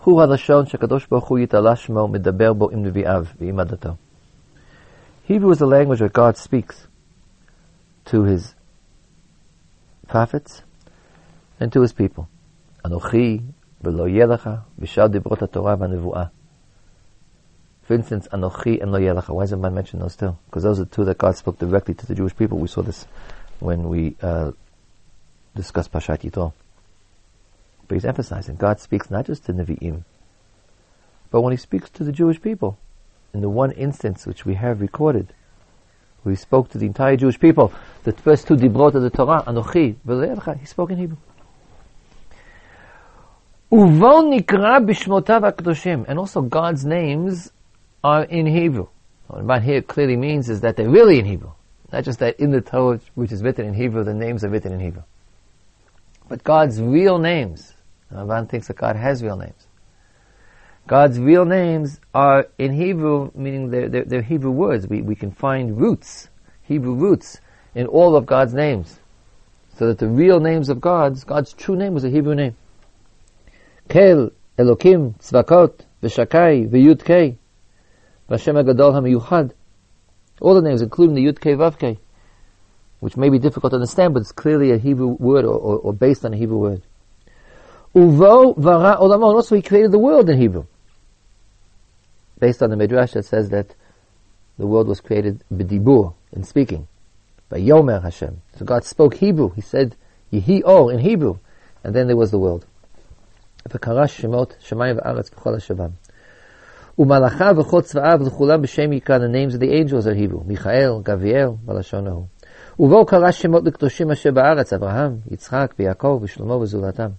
hu 0.00 0.16
halashon 0.16 0.68
shekadosh 0.68 1.08
baruch 1.08 1.28
hu 1.28 1.34
yitala 1.36 1.74
shmo 1.76 2.08
medaber 2.10 2.56
bo 2.56 2.70
im 2.70 2.84
nevi'av 2.84 3.36
v'im 3.38 3.64
adato. 3.64 3.98
Hebrew 5.24 5.50
is 5.50 5.58
the 5.58 5.66
language 5.66 6.00
that 6.00 6.12
God 6.12 6.36
speaks 6.36 6.86
to 8.06 8.24
his 8.24 8.54
prophets 10.08 10.62
and 11.58 11.72
to 11.72 11.80
his 11.82 11.92
people. 11.92 12.28
V'lo 12.84 13.00
yelecha 13.82 14.64
v'shal 14.80 15.08
dibrot 15.08 15.38
HaTorah 15.38 15.78
v'nevu'ah. 15.78 16.30
For 17.90 17.94
instance, 17.94 18.28
Anochi 18.28 18.80
and 18.80 18.92
Lo 18.92 19.00
Yelecha. 19.00 19.30
Why 19.30 19.42
does 19.42 19.50
the 19.50 19.56
man 19.56 19.74
mention 19.74 19.98
those 19.98 20.14
two? 20.14 20.36
Because 20.46 20.62
those 20.62 20.78
are 20.78 20.84
the 20.84 20.90
two 20.90 21.04
that 21.06 21.18
God 21.18 21.36
spoke 21.36 21.58
directly 21.58 21.92
to 21.94 22.06
the 22.06 22.14
Jewish 22.14 22.36
people. 22.36 22.56
We 22.56 22.68
saw 22.68 22.82
this 22.82 23.04
when 23.58 23.88
we 23.88 24.14
uh, 24.22 24.52
discuss 25.56 25.88
Pashat 25.88 26.20
Yitro. 26.20 26.52
But 27.90 27.96
he's 27.96 28.04
emphasizing 28.04 28.54
God 28.54 28.78
speaks 28.78 29.10
not 29.10 29.26
just 29.26 29.46
to 29.46 29.52
Nevi'im, 29.52 30.04
but 31.32 31.40
when 31.40 31.50
he 31.50 31.56
speaks 31.56 31.90
to 31.90 32.04
the 32.04 32.12
Jewish 32.12 32.40
people, 32.40 32.78
in 33.34 33.40
the 33.40 33.48
one 33.48 33.72
instance 33.72 34.26
which 34.26 34.46
we 34.46 34.54
have 34.54 34.80
recorded, 34.80 35.34
where 36.22 36.30
he 36.30 36.36
spoke 36.36 36.68
to 36.68 36.78
the 36.78 36.86
entire 36.86 37.16
Jewish 37.16 37.40
people, 37.40 37.72
the 38.04 38.12
first 38.12 38.46
two 38.46 38.54
dibrot 38.54 38.94
of 38.94 39.02
the 39.02 39.10
Torah, 39.10 39.42
Anochi, 39.44 39.96
he 40.60 40.66
spoke 40.66 40.92
in 40.92 40.98
Hebrew. 40.98 41.16
And 46.06 46.18
also 46.20 46.42
God's 46.42 46.84
names 46.84 47.50
are 48.04 48.22
in 48.22 48.46
Hebrew. 48.46 48.86
What 49.26 49.40
about 49.40 49.64
here 49.64 49.82
clearly 49.82 50.16
means 50.16 50.48
is 50.48 50.60
that 50.60 50.76
they're 50.76 50.88
really 50.88 51.18
in 51.18 51.24
Hebrew. 51.24 51.50
Not 51.92 52.04
just 52.04 52.20
that 52.20 52.38
in 52.38 52.52
the 52.52 52.60
Torah, 52.60 53.00
which 53.16 53.32
is 53.32 53.42
written 53.42 53.66
in 53.66 53.74
Hebrew, 53.74 54.04
the 54.04 54.14
names 54.14 54.44
are 54.44 54.48
written 54.48 54.72
in 54.72 54.78
Hebrew. 54.78 55.02
But 56.28 56.44
God's 56.44 56.80
real 56.80 57.18
names, 57.18 57.74
Uh, 58.12 58.24
Ramban 58.24 58.48
thinks 58.48 58.68
that 58.68 58.76
God 58.76 58.96
has 58.96 59.22
real 59.22 59.36
names. 59.36 59.66
God's 60.86 61.18
real 61.18 61.44
names 61.44 62.00
are 62.14 62.48
in 62.58 62.72
Hebrew, 62.72 63.30
meaning 63.34 63.70
they're, 63.70 63.88
they're, 63.88 64.04
they're 64.04 64.22
Hebrew 64.22 64.50
words. 64.50 64.88
We, 64.88 65.02
we 65.02 65.14
can 65.14 65.30
find 65.30 65.80
roots, 65.80 66.28
Hebrew 66.62 66.94
roots, 66.94 67.40
in 67.74 67.86
all 67.86 68.16
of 68.16 68.26
God's 68.26 68.54
names. 68.54 68.98
So 69.76 69.86
that 69.86 69.98
the 69.98 70.08
real 70.08 70.40
names 70.40 70.68
of 70.68 70.80
God's, 70.80 71.24
God's 71.24 71.52
true 71.52 71.76
name 71.76 71.94
was 71.94 72.04
a 72.04 72.10
Hebrew 72.10 72.34
name. 72.34 72.56
Kel, 73.88 74.30
Elokim, 74.58 75.18
Tzvakot, 75.18 75.80
Veshakai, 76.02 76.68
V'Yud 76.68 77.04
Kei, 77.04 77.38
Vashem 78.28 78.62
HaGadol 78.62 78.92
HaMiyuchad. 78.94 79.52
All 80.40 80.54
the 80.54 80.62
names, 80.62 80.82
including 80.82 81.14
the 81.14 81.24
Yud 81.24 81.40
Kei 81.40 81.52
Vav 81.52 81.78
Kei, 81.78 81.98
which 83.00 83.16
may 83.16 83.28
be 83.28 83.38
difficult 83.38 83.72
to 83.72 83.76
understand, 83.76 84.14
but 84.14 84.20
it's 84.20 84.32
clearly 84.32 84.72
a 84.72 84.78
Hebrew 84.78 85.08
word 85.08 85.44
or, 85.44 85.54
or, 85.54 85.78
or 85.78 85.92
based 85.92 86.24
on 86.24 86.34
a 86.34 86.36
Hebrew 86.36 86.58
word. 86.58 86.82
Uvo 87.95 88.57
Vara 88.57 88.97
Olamon. 88.97 89.35
Also, 89.35 89.55
he 89.55 89.61
created 89.61 89.91
the 89.91 89.99
world 89.99 90.29
in 90.29 90.37
Hebrew 90.37 90.65
based 92.39 92.61
on 92.61 92.69
the 92.69 92.75
Midrash 92.75 93.13
that 93.13 93.25
says 93.25 93.49
that 93.49 93.73
the 94.57 94.67
world 94.67 94.87
was 94.87 95.01
created 95.01 95.43
b'dibur, 95.53 96.13
in 96.31 96.43
speaking, 96.43 96.87
by 97.49 97.59
Yomer 97.59 98.01
Hashem. 98.01 98.41
So 98.57 98.65
God 98.65 98.83
spoke 98.83 99.15
Hebrew. 99.15 99.49
He 99.51 99.61
said 99.61 99.95
Yehi 100.31 100.61
Or 100.65 100.91
in 100.91 100.99
Hebrew, 100.99 101.39
and 101.83 101.95
then 101.95 102.07
there 102.07 102.17
was 102.17 102.31
the 102.31 102.39
world. 102.39 102.65
וקרש 103.73 104.21
שמות 104.21 104.55
שמיים 104.59 104.97
וארץ 104.97 105.29
בכל 105.29 105.55
השבם. 105.55 105.89
ומלאכיו 106.99 107.55
וכל 107.57 107.81
צבאיו 107.81 108.19
לכולם 108.25 108.61
בשם 108.61 108.93
יקרא, 108.93 109.17
the 109.17 109.27
names 109.27 109.55
of 109.55 109.59
the 109.59 109.71
angels 109.71 110.07
are 110.07 110.13
Hebrew, 110.13 110.43
מיכאל, 110.45 110.91
גביאל, 111.03 111.49
בלשון 111.65 112.07
ההוא. 112.07 112.25
ובו 112.79 113.05
קרא 113.05 113.31
שמות 113.31 113.63
לקדושים 113.65 114.11
אשר 114.11 114.31
בארץ, 114.31 114.73
אברהם, 114.73 115.17
יצחק 115.31 115.73
ויעקב 115.79 116.19
ושלמה 116.21 116.55
וזולתם. 116.55 117.09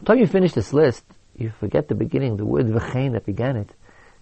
Until 0.00 0.16
you 0.16 0.26
finish 0.26 0.52
this 0.52 0.72
list, 0.72 1.04
you 1.36 1.52
forget 1.60 1.88
the 1.88 1.94
beginning, 1.94 2.36
the 2.36 2.44
word 2.44 2.66
v'chein 2.66 3.12
that 3.12 3.26
began 3.26 3.56
it. 3.56 3.70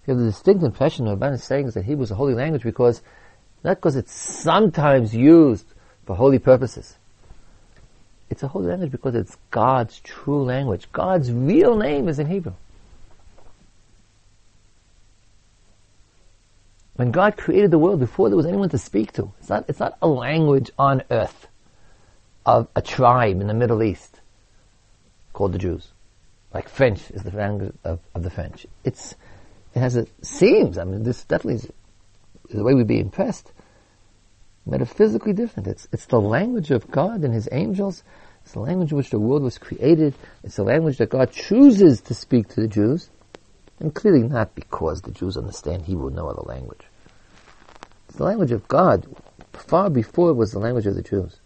You 0.05 0.13
have 0.13 0.19
the 0.19 0.29
distinct 0.29 0.63
impression 0.63 1.07
of 1.07 1.19
Ramban 1.19 1.39
saying 1.39 1.71
that 1.71 1.85
Hebrew 1.85 2.03
is 2.03 2.11
a 2.11 2.15
holy 2.15 2.33
language 2.33 2.63
because, 2.63 3.01
not 3.63 3.77
because 3.77 3.95
it's 3.95 4.13
sometimes 4.13 5.15
used 5.15 5.65
for 6.05 6.15
holy 6.15 6.39
purposes. 6.39 6.95
It's 8.29 8.43
a 8.43 8.47
holy 8.47 8.67
language 8.67 8.91
because 8.91 9.15
it's 9.15 9.37
God's 9.51 9.99
true 9.99 10.43
language. 10.43 10.87
God's 10.91 11.31
real 11.31 11.75
name 11.75 12.07
is 12.07 12.19
in 12.19 12.27
Hebrew. 12.27 12.53
When 16.95 17.11
God 17.11 17.35
created 17.35 17.71
the 17.71 17.79
world 17.79 17.99
before 17.99 18.29
there 18.29 18.37
was 18.37 18.45
anyone 18.45 18.69
to 18.69 18.77
speak 18.77 19.11
to, 19.13 19.31
it's 19.39 19.49
not, 19.49 19.65
it's 19.67 19.79
not 19.79 19.97
a 20.01 20.07
language 20.07 20.71
on 20.79 21.03
earth 21.11 21.47
of 22.45 22.67
a 22.75 22.81
tribe 22.81 23.41
in 23.41 23.47
the 23.47 23.53
Middle 23.53 23.83
East 23.83 24.21
called 25.35 25.53
the 25.53 25.59
Jews 25.59 25.91
like 26.55 26.69
French 26.69 27.11
is 27.11 27.21
the 27.21 27.31
language 27.31 27.73
of, 27.83 27.99
of 28.15 28.23
the 28.23 28.29
French. 28.29 28.65
It's, 28.85 29.13
it 29.73 29.79
has 29.79 29.97
a, 29.97 30.07
seems, 30.21 30.77
I 30.77 30.85
mean, 30.85 31.03
this 31.03 31.25
definitely 31.25 31.55
is 31.55 31.71
the 32.49 32.63
way 32.63 32.73
we'd 32.73 32.87
be 32.87 33.01
impressed, 33.01 33.51
metaphysically 34.65 35.33
different. 35.33 35.67
It's, 35.67 35.85
it's 35.91 36.05
the 36.05 36.21
language 36.21 36.71
of 36.71 36.89
God 36.89 37.25
and 37.25 37.33
His 37.33 37.49
angels. 37.51 38.03
It's 38.43 38.53
the 38.53 38.61
language 38.61 38.91
in 38.91 38.97
which 38.97 39.09
the 39.09 39.19
world 39.19 39.43
was 39.43 39.57
created. 39.57 40.15
It's 40.45 40.55
the 40.55 40.63
language 40.63 40.97
that 40.99 41.09
God 41.09 41.33
chooses 41.33 41.99
to 42.01 42.13
speak 42.13 42.47
to 42.49 42.61
the 42.61 42.69
Jews. 42.69 43.09
And 43.81 43.93
clearly 43.93 44.23
not 44.23 44.55
because 44.55 45.01
the 45.01 45.11
Jews 45.11 45.35
understand 45.35 45.83
Hebrew, 45.83 46.09
no 46.09 46.29
other 46.29 46.43
language. 46.43 46.85
It's 48.07 48.17
the 48.17 48.23
language 48.23 48.53
of 48.53 48.65
God. 48.69 49.05
Far 49.51 49.89
before 49.89 50.29
it 50.29 50.35
was 50.35 50.53
the 50.53 50.59
language 50.59 50.85
of 50.85 50.95
the 50.95 51.01
Jews. 51.01 51.41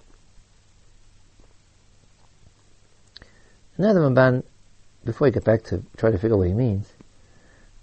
Now 3.80 3.94
the 3.94 4.02
Ramban 4.02 4.44
before 5.06 5.28
I 5.28 5.30
get 5.30 5.46
back 5.46 5.64
to 5.64 5.84
try 5.96 6.12
to 6.12 6.18
figure 6.18 6.36
out 6.36 6.40
what 6.40 6.48
he 6.50 6.54
means, 6.54 6.92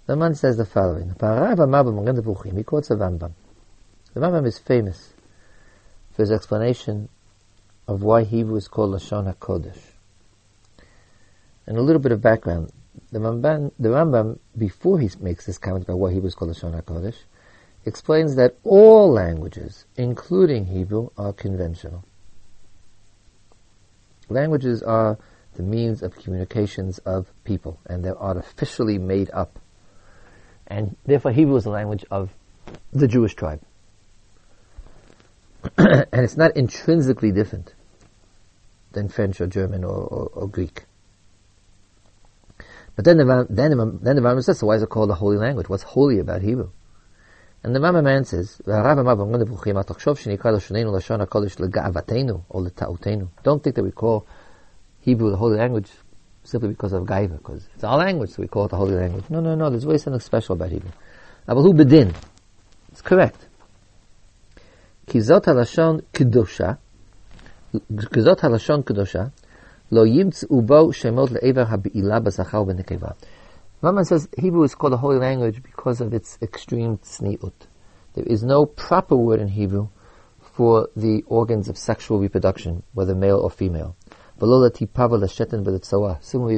the 0.05 0.15
man 0.15 0.35
says 0.35 0.55
the 0.55 0.63
following. 0.63 1.09
He 1.09 2.63
quotes 2.63 2.87
the 2.87 2.95
Rambam. 2.95 3.31
The 4.13 4.19
Rambam 4.19 4.45
is 4.45 4.59
famous 4.59 5.13
for 6.13 6.21
his 6.21 6.31
explanation 6.31 7.09
of 7.87 8.03
why 8.03 8.23
Hebrew 8.23 8.57
is 8.57 8.67
called 8.67 8.93
Lashon 8.93 9.33
HaKodesh. 9.33 9.79
And 11.65 11.77
a 11.77 11.81
little 11.81 12.01
bit 12.01 12.11
of 12.11 12.21
background. 12.21 12.71
The 13.11 13.17
Rambam, 13.17 13.71
the 13.79 13.89
Rambam 13.89 14.37
before 14.55 14.99
he 14.99 15.09
makes 15.19 15.47
this 15.47 15.57
comment 15.57 15.85
about 15.85 15.97
why 15.97 16.13
Hebrew 16.13 16.27
is 16.27 16.35
called 16.35 16.51
Lashon 16.51 16.79
HaKodesh, 16.79 17.23
explains 17.85 18.35
that 18.35 18.55
all 18.63 19.11
languages, 19.11 19.85
including 19.95 20.67
Hebrew, 20.67 21.09
are 21.17 21.33
conventional. 21.33 22.03
Languages 24.29 24.83
are 24.83 25.17
the 25.57 25.63
means 25.63 26.03
of 26.03 26.15
communications 26.15 26.99
of 26.99 27.31
people, 27.43 27.79
and 27.85 28.03
they're 28.03 28.17
artificially 28.17 28.97
made 28.97 29.29
up. 29.31 29.59
And 30.67 30.95
therefore, 31.05 31.31
Hebrew 31.31 31.55
is 31.55 31.63
the 31.63 31.71
language 31.71 32.05
of 32.09 32.29
the 32.91 33.07
Jewish 33.07 33.35
tribe. 33.35 33.61
and 35.77 36.07
it's 36.13 36.37
not 36.37 36.55
intrinsically 36.55 37.31
different 37.31 37.73
than 38.91 39.09
French 39.09 39.41
or 39.41 39.47
German 39.47 39.83
or, 39.83 39.97
or, 39.97 40.29
or 40.33 40.47
Greek. 40.47 40.85
But 42.95 43.05
then 43.05 43.17
the, 43.17 43.47
then, 43.49 43.71
the, 43.71 43.99
then 44.01 44.15
the 44.15 44.21
Rambam 44.21 44.43
says, 44.43 44.59
so 44.59 44.67
why 44.67 44.75
is 44.75 44.83
it 44.83 44.89
called 44.89 45.09
a 45.11 45.15
holy 45.15 45.37
language? 45.37 45.69
What's 45.69 45.83
holy 45.83 46.19
about 46.19 46.41
Hebrew? 46.41 46.71
And 47.63 47.75
the 47.75 47.79
Rambam 47.79 48.09
answers, 48.09 48.61
Don't 53.43 53.63
think 53.63 53.75
that 53.75 53.83
we 53.83 53.91
call 53.91 54.27
Hebrew, 55.07 55.31
the 55.31 55.37
holy 55.37 55.57
language, 55.57 55.89
simply 56.43 56.67
because 56.67 56.91
of 56.91 57.03
Gaiva, 57.03 57.37
because 57.37 57.65
it's 57.73 57.83
our 57.85 57.97
language, 57.97 58.31
so 58.31 58.41
we 58.41 58.49
call 58.49 58.65
it 58.65 58.71
the 58.71 58.75
holy 58.75 58.95
language. 58.95 59.23
No, 59.29 59.39
no, 59.39 59.55
no, 59.55 59.69
there's 59.69 59.85
always 59.85 60.03
something 60.03 60.19
special 60.19 60.55
about 60.55 60.69
Hebrew. 60.69 60.91
Avahu 61.47 61.71
bedin. 61.79 62.13
It's 62.91 63.01
correct. 63.01 63.47
Kizot 65.07 65.45
halashon 65.45 66.03
kedosha, 66.11 66.77
kizot 67.73 68.39
halashon 68.41 68.83
kedosha, 68.83 69.31
lo 69.91 70.03
yimtzu 70.03 70.67
bo 70.67 70.87
shemot 70.89 71.29
le'ever 71.29 71.65
ha'bi'ila 71.65 72.19
b'zachar 72.19 72.67
v'nekeva. 72.67 73.15
Rambam 73.81 74.05
says 74.05 74.27
Hebrew 74.37 74.63
is 74.63 74.75
called 74.75 74.91
a 74.91 74.97
holy 74.97 75.19
language 75.19 75.63
because 75.63 76.01
of 76.01 76.13
its 76.13 76.37
extreme 76.41 76.97
tzniut. 76.97 77.53
There 78.15 78.25
is 78.25 78.43
no 78.43 78.65
proper 78.65 79.15
word 79.15 79.39
in 79.39 79.47
Hebrew 79.47 79.87
for 80.41 80.89
the 80.97 81.23
organs 81.27 81.69
of 81.69 81.77
sexual 81.77 82.19
reproduction, 82.19 82.83
whether 82.93 83.15
male 83.15 83.37
or 83.37 83.49
female. 83.49 83.95
Similarly, 84.39 84.69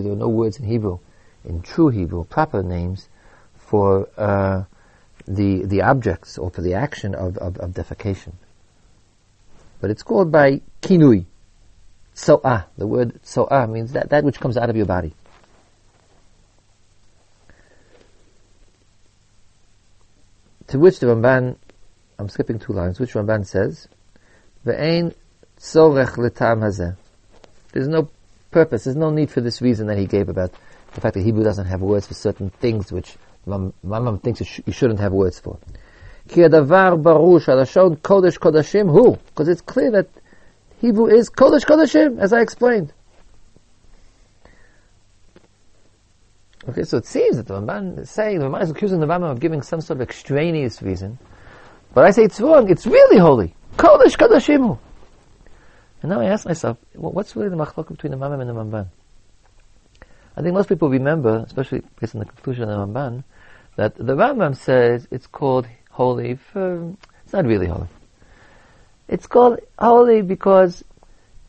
there 0.02 0.12
are 0.12 0.16
no 0.16 0.30
words 0.30 0.60
in 0.60 0.66
Hebrew, 0.66 1.00
in 1.46 1.62
true 1.62 1.90
Hebrew, 1.90 2.26
proper 2.26 2.62
names 2.62 3.08
for 3.56 4.10
uh, 4.18 4.64
the 5.26 5.66
the 5.66 5.82
objects 5.82 6.38
or 6.38 6.50
for 6.50 6.62
the 6.62 6.74
action 6.74 7.16
of, 7.16 7.38
of, 7.38 7.58
of 7.58 7.72
defecation. 7.72 8.34
But 9.80 9.92
it's 9.92 10.04
called 10.04 10.32
by 10.32 10.62
kinui. 10.82 11.26
So'ah. 12.14 12.66
The 12.78 12.86
word 12.86 13.20
so'ah 13.24 13.66
means 13.68 13.94
that, 13.94 14.10
that 14.10 14.26
which 14.26 14.42
comes 14.42 14.58
out 14.58 14.70
of 14.70 14.76
your 14.76 14.86
body. 14.86 15.14
To 20.68 20.80
which 20.80 21.00
the 21.00 21.08
Ramban, 21.08 21.56
I'm 22.20 22.28
skipping 22.28 22.60
two 22.60 22.74
lines, 22.74 23.00
which 23.00 23.14
Ramban 23.14 23.48
says, 23.48 23.88
Ve'ein 24.66 25.16
tzorech 25.58 26.18
letam 26.18 26.60
hazeh. 26.60 26.98
There's 27.72 27.88
no 27.88 28.10
purpose, 28.52 28.86
there's 28.86 28.96
no 28.96 29.12
need 29.12 29.30
for 29.30 29.42
this 29.42 29.62
reason 29.62 29.88
that 29.88 29.98
he 29.98 30.06
gave 30.06 30.30
about 30.30 30.52
the 30.94 31.02
fact 31.02 31.14
that 31.16 31.24
Hebrew 31.24 31.44
doesn't 31.44 31.68
have 31.68 31.82
words 31.82 32.08
for 32.08 32.14
certain 32.16 32.50
things 32.50 32.92
which 32.92 33.16
Rambam 33.48 34.22
thinks 34.22 34.42
you 34.66 34.74
shouldn't 34.74 35.00
have 35.00 35.12
words 35.12 35.40
for. 35.40 35.58
Ki 36.28 36.42
adavar 36.42 37.02
barush 37.02 37.46
alashon 37.46 37.98
kodesh 37.98 38.38
kodashim 38.38 38.92
hu. 38.92 39.18
Because 39.28 39.48
it's 39.48 39.62
clear 39.62 39.92
that 39.92 40.08
Hebrew 40.80 41.08
is 41.08 41.30
Kodesh 41.30 41.66
Kodeshim, 41.66 42.20
as 42.20 42.32
I 42.32 42.40
explained. 42.40 42.94
Okay, 46.68 46.84
so 46.84 46.98
it 46.98 47.06
seems 47.06 47.38
that 47.38 47.48
the 47.48 47.56
Ramban 47.56 48.00
is 48.00 48.10
saying, 48.10 48.40
the 48.40 48.46
Ramban 48.46 48.64
is 48.64 48.72
accusing 48.72 49.00
the 49.00 49.08
Rambam 49.08 49.32
of 49.32 49.40
giving 49.40 49.62
some 49.62 49.82
sort 49.82 49.98
of 49.98 50.02
extraneous 50.02 50.82
reason. 50.82 51.18
But 51.94 52.06
I 52.06 52.12
say 52.12 52.24
it's 52.24 52.40
wrong, 52.40 52.70
it's 52.70 52.86
really 52.86 53.18
holy. 53.18 53.56
Kodesh 53.76 54.16
Kodeshim 54.16 54.78
And 56.02 56.10
now 56.10 56.22
I 56.22 56.26
ask 56.26 56.46
myself, 56.46 56.78
what's 56.94 57.36
really 57.36 57.50
the 57.50 57.58
machlok 57.58 57.90
between 57.90 58.12
the 58.12 58.18
Rambam 58.18 58.42
and 58.42 58.50
the 58.50 58.54
Ramban? 58.54 58.88
I 60.38 60.42
think 60.42 60.54
most 60.54 60.70
people 60.70 60.90
remember, 60.90 61.44
especially 61.46 61.82
based 62.00 62.16
on 62.16 62.20
the 62.20 62.26
conclusion 62.26 62.70
of 62.70 62.70
the 62.70 63.00
Ramban, 63.00 63.24
that 63.76 63.96
the 63.96 64.16
Rambam 64.16 64.56
says 64.56 65.08
it's 65.12 65.28
called 65.28 65.68
holy 65.92 66.36
for, 66.36 66.96
it's 67.24 67.34
not 67.34 67.46
really 67.46 67.68
holy. 67.68 67.88
It's 69.10 69.28
called 69.28 69.60
holy 69.78 70.22
because 70.22 70.84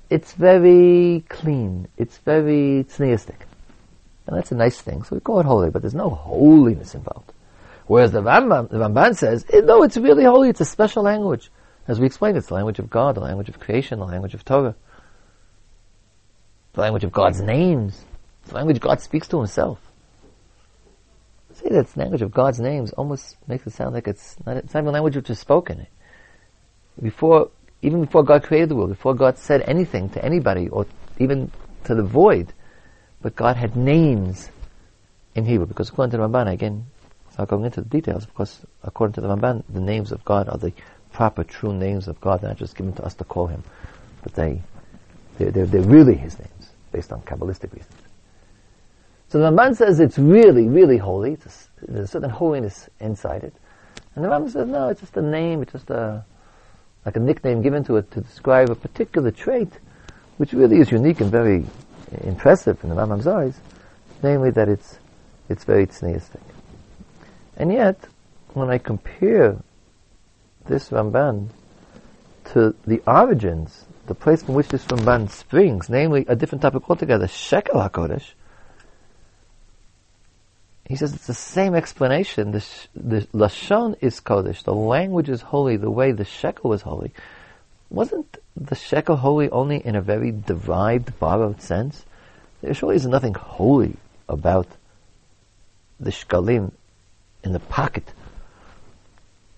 it's 0.09 0.33
very 0.33 1.25
clean. 1.29 1.87
It's 1.97 2.19
very 2.19 2.85
tzniistic. 2.89 3.37
And 4.27 4.37
that's 4.37 4.51
a 4.51 4.57
nice 4.57 4.81
thing. 4.81 5.05
So 5.05 5.15
we 5.15 5.21
call 5.21 5.41
it 5.41 5.47
holy, 5.47 5.71
but 5.71 5.83
there's 5.83 5.95
no 5.95 6.11
holiness 6.11 6.95
involved. 6.95 7.33
Whereas 7.87 8.13
the 8.13 8.23
Rambam, 8.23 8.71
the 8.71 8.79
Ramban 8.79 9.17
says, 9.17 9.45
eh, 9.53 9.61
no, 9.61 9.83
it's 9.83 9.97
really 9.97 10.25
holy. 10.25 10.49
It's 10.49 10.61
a 10.61 10.65
special 10.65 11.03
language. 11.03 11.51
As 11.89 11.99
we 11.99 12.07
explained, 12.07 12.37
it's 12.37 12.49
the 12.49 12.55
language 12.55 12.79
of 12.79 12.91
God, 12.91 13.17
the 13.17 13.21
language 13.21 13.49
of 13.49 13.59
creation, 13.59 13.99
the 13.99 14.05
language 14.05 14.35
of 14.35 14.45
Torah, 14.45 14.75
the 16.73 16.81
language 16.81 17.05
of 17.05 17.13
God's 17.13 17.41
names, 17.41 18.05
the 18.47 18.55
language 18.55 18.81
God 18.81 19.01
speaks 19.01 19.27
to 19.29 19.39
Himself. 19.39 19.81
Say 21.55 21.69
that 21.71 21.97
language 21.97 22.23
of 22.23 22.31
God's 22.31 22.61
names 22.61 22.93
almost 22.93 23.37
makes 23.47 23.67
it 23.67 23.73
sound 23.73 23.95
like 23.95 24.07
it's 24.07 24.37
not, 24.47 24.57
it's 24.57 24.73
not 24.73 24.81
even 24.81 24.89
a 24.89 24.93
language 24.93 25.17
which 25.17 25.31
is 25.31 25.39
spoken. 25.39 25.87
Before, 27.03 27.51
even 27.83 28.05
before 28.05 28.23
God 28.23 28.45
created 28.45 28.69
the 28.69 28.77
world, 28.77 28.91
before 28.91 29.15
God 29.15 29.37
said 29.37 29.63
anything 29.63 30.09
to 30.11 30.25
anybody, 30.25 30.69
or 30.69 30.87
even 31.19 31.51
to 31.85 31.95
the 31.95 32.03
void, 32.03 32.53
but 33.21 33.37
God 33.37 33.57
had 33.57 33.77
names 33.77 34.51
in 35.35 35.45
Hebrew, 35.45 35.67
because 35.67 35.91
according 35.91 36.13
to 36.13 36.17
the 36.17 36.23
Ramban, 36.23 36.51
again, 36.51 36.87
without 37.27 37.49
going 37.49 37.65
into 37.65 37.81
the 37.81 37.89
details, 37.89 38.27
because 38.27 38.61
according 38.83 39.15
to 39.15 39.21
the 39.21 39.29
Ramban, 39.29 39.65
the 39.69 39.81
names 39.81 40.13
of 40.13 40.25
God 40.25 40.49
are 40.49 40.59
the 40.59 40.73
proper, 41.21 41.45
true 41.45 41.75
names 41.75 42.09
of 42.09 42.19
God. 42.23 42.43
Not 42.43 42.57
just 42.57 42.75
given 42.75 42.95
to 42.95 43.05
us 43.05 43.13
to 43.17 43.25
call 43.25 43.47
Him, 43.47 43.63
but 44.23 44.33
they, 44.33 44.63
they're, 45.37 45.51
they're, 45.51 45.67
they're 45.67 45.83
really 45.83 46.15
His 46.15 46.39
names, 46.39 46.71
based 46.93 47.13
on 47.13 47.21
Kabbalistic 47.21 47.75
reasons. 47.75 47.93
So 49.29 49.39
the 49.39 49.51
Ramban 49.51 49.77
says 49.77 50.01
it's 50.01 50.19
really, 50.19 50.67
really 50.67 50.97
holy. 50.97 51.35
A, 51.35 51.39
there's 51.87 52.05
a 52.05 52.07
certain 52.07 52.31
holiness 52.31 52.89
inside 53.01 53.45
it. 53.45 53.53
And 54.15 54.25
the 54.25 54.29
Ramban 54.31 54.51
says, 54.51 54.67
no, 54.67 54.89
it's 54.89 55.03
just 55.03 55.15
a 55.19 55.21
name, 55.21 55.61
it's 55.61 55.73
just 55.73 55.91
a, 55.91 56.25
like 57.05 57.17
a 57.17 57.21
nickname 57.21 57.61
given 57.61 57.85
to 57.85 57.99
it 57.99 58.11
to 58.13 58.23
describe 58.23 58.71
a 58.71 58.75
particular 58.75 59.31
trait, 59.31 59.75
which 60.39 60.55
really 60.55 60.79
is 60.79 60.91
unique 60.91 61.21
and 61.21 61.31
very 61.31 61.67
impressive 62.23 62.83
in 62.83 62.89
the 62.89 62.97
Rambam's 62.97 63.27
eyes, 63.27 63.61
namely 64.23 64.51
that 64.53 64.71
it's, 64.71 64.99
it's 65.51 65.65
very 65.65 65.87
tzniistic. 65.87 66.41
And 67.59 67.71
yet, 67.71 67.99
when 68.55 68.71
I 68.71 68.79
compare 68.79 69.59
this 70.71 70.89
Ramban 70.89 71.49
to 72.53 72.75
the 72.87 73.03
origins, 73.07 73.85
the 74.07 74.15
place 74.15 74.43
from 74.43 74.55
which 74.55 74.69
this 74.69 74.87
Ramban 74.87 75.29
springs, 75.29 75.91
namely 75.91 76.25
a 76.29 76.37
different 76.37 76.63
topic 76.63 76.89
altogether, 76.89 77.29
Shekel 77.29 77.81
HaKodesh, 77.81 78.31
he 80.89 80.97
says 80.97 81.13
it's 81.15 81.27
the 81.27 81.35
same 81.35 81.75
explanation. 81.75 82.51
The, 82.51 82.65
the 82.97 83.21
Lashon 83.33 83.97
is 84.01 84.21
Kodesh, 84.21 84.65
the 84.65 84.75
language 84.75 85.29
is 85.29 85.41
holy, 85.41 85.77
the 85.77 85.91
way 85.91 86.11
the 86.11 86.25
Shekel 86.25 86.71
was 86.71 86.83
holy. 86.83 87.13
Wasn't 87.91 88.39
the 88.57 88.75
Shekel 88.75 89.17
holy 89.17 89.49
only 89.51 89.85
in 89.85 89.95
a 89.95 90.01
very 90.01 90.33
derived, 90.33 91.17
borrowed 91.21 91.63
sense? 91.63 92.05
There 92.61 92.75
surely 92.75 92.97
is 92.97 93.07
nothing 93.07 93.35
holy 93.35 93.97
about 94.29 94.67
the 96.01 96.11
Shkalim 96.11 96.73
in 97.45 97.53
the 97.53 97.61
pocket 97.61 98.13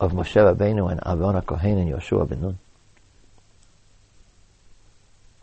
of 0.02 0.10
Moshe 0.12 0.34
Rabbeinu 0.34 0.90
and 0.90 1.00
Aaron 1.06 1.40
Kohen 1.42 1.78
and 1.78 1.88
Yoshua 1.88 2.28
ben 2.28 2.40
Nun. 2.40 2.58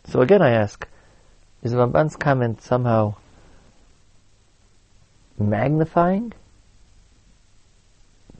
So 0.04 0.20
again 0.20 0.42
I 0.42 0.50
ask, 0.50 0.86
is 1.62 1.72
Ramban's 1.72 2.14
comment 2.14 2.60
somehow 2.60 3.14
magnifying, 5.38 6.34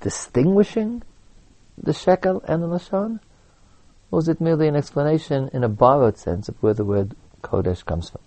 distinguishing 0.00 1.02
the 1.78 1.94
shekel 1.94 2.42
and 2.46 2.62
the 2.62 2.66
lashon? 2.66 3.20
Or 4.10 4.18
is 4.18 4.28
it 4.28 4.42
merely 4.42 4.68
an 4.68 4.76
explanation 4.76 5.48
in 5.54 5.64
a 5.64 5.70
borrowed 5.70 6.18
sense 6.18 6.50
of 6.50 6.62
where 6.62 6.74
the 6.74 6.84
word 6.84 7.16
kodesh 7.42 7.82
comes 7.86 8.10
from? 8.10 8.20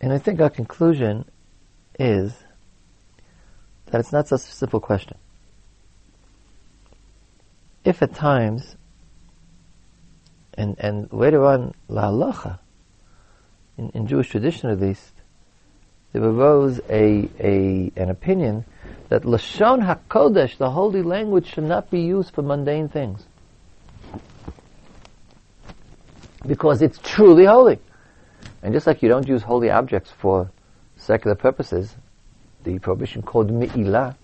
And 0.00 0.12
I 0.12 0.18
think 0.18 0.40
our 0.40 0.50
conclusion 0.50 1.26
is 2.00 2.41
that 3.92 4.00
it's 4.00 4.10
not 4.10 4.26
such 4.26 4.40
a 4.40 4.52
simple 4.52 4.80
question. 4.80 5.18
If 7.84 8.00
at 8.02 8.14
times, 8.14 8.76
and, 10.54 10.76
and 10.78 11.12
later 11.12 11.44
on, 11.44 11.74
la 11.88 12.04
halacha, 12.04 12.58
in, 13.76 13.90
in 13.90 14.06
Jewish 14.06 14.30
tradition 14.30 14.70
at 14.70 14.80
least, 14.80 15.12
there 16.12 16.22
arose 16.22 16.80
a, 16.88 17.28
a, 17.38 17.92
an 17.96 18.08
opinion 18.08 18.64
that 19.10 19.24
Lashon 19.24 19.84
HaKodesh, 19.84 20.56
the 20.56 20.70
holy 20.70 21.02
language, 21.02 21.52
should 21.52 21.64
not 21.64 21.90
be 21.90 22.00
used 22.00 22.34
for 22.34 22.40
mundane 22.40 22.88
things. 22.88 23.26
Because 26.46 26.80
it's 26.80 26.98
truly 27.02 27.44
holy. 27.44 27.78
And 28.62 28.72
just 28.72 28.86
like 28.86 29.02
you 29.02 29.10
don't 29.10 29.28
use 29.28 29.42
holy 29.42 29.68
objects 29.68 30.10
for 30.10 30.50
secular 30.96 31.36
purposes, 31.36 31.94
the 32.64 32.78
prohibition 32.78 33.22
called 33.22 33.50
mi'ilah. 33.50 34.16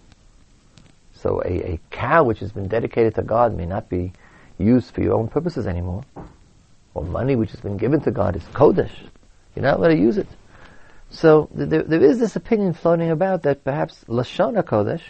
So 1.15 1.43
a, 1.45 1.73
a 1.73 1.81
cow 1.91 2.25
which 2.25 2.39
has 2.41 2.53
been 2.53 2.69
dedicated 2.69 3.15
to 3.17 3.23
God 3.23 3.57
may 3.57 3.67
not 3.67 3.89
be 3.89 4.13
used 4.59 4.95
for 4.95 5.01
your 5.03 5.15
own 5.15 5.29
purposes 5.29 5.67
anymore. 5.67 6.05
Or 6.95 7.05
money 7.05 7.37
which 7.37 7.51
has 7.51 7.61
been 7.61 7.77
given 7.77 8.01
to 8.03 8.11
God 8.11 8.37
is 8.37 8.43
kodesh. 8.55 8.93
You're 9.55 9.65
not 9.65 9.79
allowed 9.79 9.89
to 9.89 9.97
use 9.97 10.19
it. 10.19 10.29
So 11.11 11.49
there, 11.53 11.83
there 11.83 12.03
is 12.03 12.19
this 12.19 12.37
opinion 12.37 12.75
floating 12.75 13.11
about 13.11 13.43
that 13.43 13.65
perhaps 13.65 14.05
lashon 14.09 14.63
kodesh, 14.63 15.03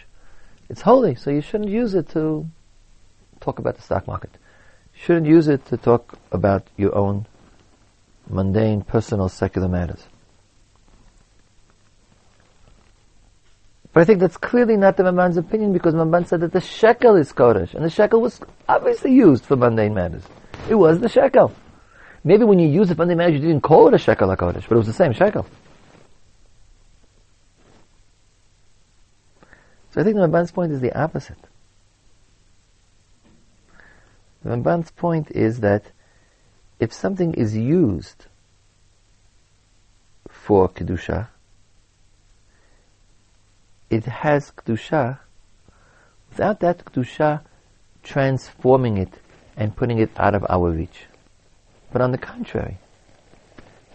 it's 0.69 0.83
holy, 0.83 1.15
so 1.15 1.31
you 1.31 1.41
shouldn't 1.41 1.71
use 1.71 1.95
it 1.95 2.11
to 2.11 2.47
talk 3.41 3.59
about 3.59 3.77
the 3.77 3.83
stock 3.83 4.07
market. 4.07 4.31
You 4.95 5.01
shouldn't 5.03 5.27
use 5.27 5.49
it 5.49 5.67
to 5.67 5.77
talk 5.77 6.19
about 6.31 6.67
your 6.77 6.95
own 6.95 7.27
mundane, 8.29 8.83
personal, 8.83 9.29
secular 9.29 9.69
matters. 9.69 10.07
But 13.99 14.03
I 14.03 14.05
think 14.05 14.21
that's 14.21 14.37
clearly 14.37 14.77
not 14.77 14.97
the 14.97 15.03
Ramban's 15.03 15.39
opinion 15.39 15.73
because 15.73 15.93
Ramban 15.93 16.25
said 16.25 16.43
that 16.43 16.53
the 16.53 16.61
shekel 16.61 17.17
is 17.17 17.33
Kodesh, 17.33 17.75
and 17.75 17.85
the 17.85 17.91
shekel 17.91 18.21
was 18.21 18.41
obviously 18.69 19.13
used 19.13 19.45
for 19.45 19.57
mundane 19.57 19.93
matters. 19.93 20.23
It 20.69 20.77
was 20.77 21.01
the 21.01 21.09
shekel. 21.09 21.53
Maybe 22.23 22.45
when 22.45 22.61
you 22.61 22.69
use 22.69 22.93
it 22.93 22.95
for 22.95 23.01
mundane 23.01 23.19
matters, 23.19 23.41
you 23.41 23.49
didn't 23.49 23.65
call 23.65 23.89
it 23.89 23.95
a 23.95 23.99
shekel 23.99 24.29
Kodesh, 24.37 24.69
but 24.69 24.71
it 24.71 24.77
was 24.77 24.87
the 24.87 24.93
same 24.93 25.13
shekel. 25.13 25.47
So 29.91 30.01
I 30.01 30.05
think 30.05 30.15
the 30.15 30.23
Ramban's 30.23 30.53
point 30.53 30.71
is 30.71 30.81
the 30.81 30.97
opposite. 30.97 31.49
The 34.45 34.51
Ramban's 34.51 34.93
point 34.93 35.33
is 35.33 35.59
that 35.59 35.83
if 36.79 36.93
something 36.93 37.35
is 37.35 37.57
used 37.57 38.27
for 40.29 40.69
Kedusha, 40.69 41.31
it 43.91 44.05
has 44.05 44.51
Kedusha 44.53 45.19
without 46.31 46.61
that 46.61 46.85
Kedusha 46.85 47.43
transforming 48.03 48.97
it 48.99 49.15
and 49.57 49.75
putting 49.75 49.99
it 49.99 50.11
out 50.17 50.35
of 50.35 50.47
our 50.49 50.71
reach. 50.71 51.07
But 51.93 52.03
on 52.03 52.13
the 52.13 52.19
contrary, 52.19 52.79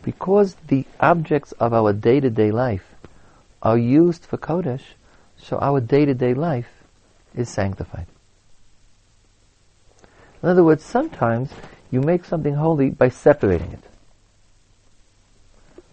because 0.01 0.56
the 0.67 0.86
objects 0.99 1.51
of 1.53 1.73
our 1.73 1.93
day-to-day 1.93 2.51
life 2.51 2.84
are 3.62 3.77
used 3.77 4.25
for 4.25 4.38
Kodesh, 4.38 4.84
so 5.38 5.58
our 5.60 5.79
day-to-day 5.79 6.34
life 6.34 6.69
is 7.34 7.49
sanctified. 7.49 8.08
In 10.41 10.49
other 10.49 10.63
words, 10.63 10.84
sometimes 10.84 11.49
you 11.89 12.01
make 12.01 12.25
something 12.25 12.56
holy 12.56 12.89
by 12.89 13.08
separating 13.10 13.71
it. 13.71 13.84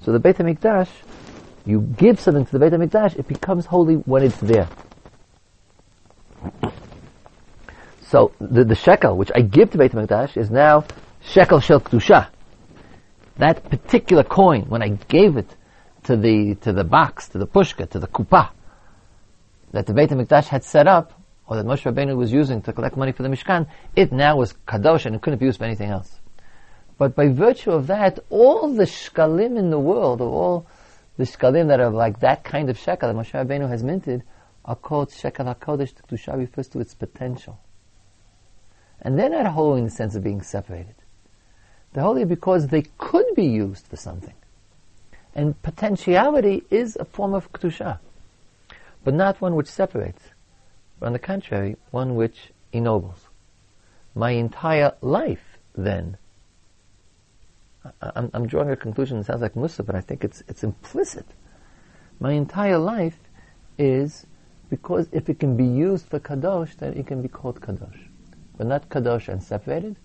So 0.03 0.13
the 0.13 0.19
Beit 0.19 0.39
HaMikdash 0.39 0.89
you 1.67 1.81
give 1.81 2.21
something 2.21 2.47
to 2.47 2.53
the 2.53 2.59
Beit 2.59 2.73
HaMikdash, 2.73 3.17
it 3.17 3.29
becomes 3.29 3.67
holy 3.67 3.95
when 3.95 4.23
it's 4.23 4.39
there. 4.39 4.69
So 8.03 8.33
the, 8.41 8.65
the 8.65 8.75
shekel, 8.75 9.17
which 9.17 9.31
I 9.35 9.43
give 9.43 9.71
to 9.71 9.79
Beit 9.79 9.93
HaMikdash, 9.93 10.37
is 10.37 10.51
now 10.51 10.85
shekel 11.23 11.61
shel 11.61 11.81
kedusha. 11.81 12.29
That 13.37 13.69
particular 13.71 14.25
coin, 14.25 14.63
when 14.63 14.83
I 14.83 14.89
gave 14.89 15.37
it 15.37 15.49
to 16.05 16.17
the 16.17 16.57
to 16.57 16.73
the 16.73 16.85
box, 16.85 17.29
to 17.29 17.39
the 17.39 17.47
pushka, 17.47 17.89
to 17.91 17.99
the 17.99 18.09
kupa, 18.09 18.51
that 19.73 19.87
the 19.87 19.95
Beit 19.95 20.11
HaMikdash 20.11 20.47
had 20.47 20.65
set 20.65 20.87
up, 20.89 21.13
or 21.47 21.57
that 21.57 21.67
Moshe 21.67 21.83
Rabbeinu 21.83 22.17
was 22.17 22.33
using 22.33 22.63
to 22.63 22.73
collect 22.73 22.97
money 22.97 23.13
for 23.13 23.23
the 23.23 23.29
Mishkan, 23.29 23.67
it 23.95 24.13
now 24.13 24.37
was 24.37 24.55
kadosh 24.67 25.07
and 25.07 25.15
it 25.15 25.23
couldn't 25.23 25.39
be 25.39 25.47
used 25.47 25.59
for 25.59 25.65
anything 25.65 25.91
else. 25.91 26.21
But 26.99 27.15
by 27.15 27.29
virtue 27.29 27.71
of 27.71 27.87
that, 27.87 28.19
all 28.29 28.75
the 28.75 28.85
shkalim 28.85 29.59
in 29.59 29.71
the 29.71 29.79
world, 29.79 30.21
or 30.21 30.29
all 30.29 30.67
the 31.21 31.27
shkalim 31.27 31.69
that 31.69 31.81
are 31.81 31.91
like 31.91 32.21
that 32.21 32.45
kind 32.45 32.71
of 32.71 32.79
shekel 32.79 33.13
that 33.13 33.15
Moshe 33.15 33.33
Rabbeinu 33.33 33.69
has 33.69 33.83
minted 33.83 34.23
are 34.65 34.75
called 34.75 35.13
shekel 35.13 35.45
HaKodesh. 35.45 35.95
The 35.95 36.03
Kedusha 36.03 36.37
refers 36.37 36.67
to 36.69 36.81
its 36.81 36.95
potential. 36.95 37.61
And 39.03 39.19
they're 39.19 39.29
not 39.29 39.47
holy 39.47 39.81
in 39.81 39.85
the 39.85 39.91
sense 39.91 40.15
of 40.15 40.25
being 40.25 40.41
separated. 40.41 40.95
They're 41.93 42.05
holy 42.05 42.25
because 42.25 42.69
they 42.69 42.85
could 42.97 43.27
be 43.37 43.45
used 43.45 43.87
for 43.87 43.97
something. 43.97 44.33
And 45.35 45.61
potentiality 45.63 46.65
is 46.71 46.97
a 46.97 47.05
form 47.05 47.35
of 47.35 47.53
kedusha, 47.53 47.99
but 49.05 49.13
not 49.13 49.43
one 49.43 49.55
which 49.55 49.69
separates. 49.69 50.23
But 50.99 51.07
on 51.07 51.13
the 51.13 51.19
contrary, 51.19 51.77
one 51.91 52.15
which 52.15 52.51
ennobles. 52.73 53.29
My 54.15 54.31
entire 54.31 54.95
life, 55.03 55.59
then, 55.77 56.17
I'm, 58.03 58.31
I'm 58.35 58.47
drawing 58.47 58.71
a 58.71 58.77
conclusion 58.77 59.19
that 59.19 59.25
sounds 59.25 59.41
like 59.41 59.57
Musa, 59.57 59.83
but 59.83 59.95
I 59.95 60.01
think 60.01 60.25
it's, 60.25 60.43
it's 60.49 60.63
implicit. 60.63 61.27
My 62.19 62.33
entire 62.33 62.79
life 62.79 63.19
is 63.79 64.27
because 64.69 65.09
if 65.13 65.29
it 65.29 65.41
can 65.41 65.57
be 65.57 65.65
used 65.65 66.07
for 66.07 66.21
kadosh, 66.21 66.77
then 66.77 66.93
it 66.95 67.07
can 67.07 67.23
be 67.23 67.29
called 67.29 67.61
kadosh. 67.61 67.99
But 68.57 68.67
not 68.67 68.89
kadosh 68.89 69.29
and 69.29 69.43
separated, 69.43 69.97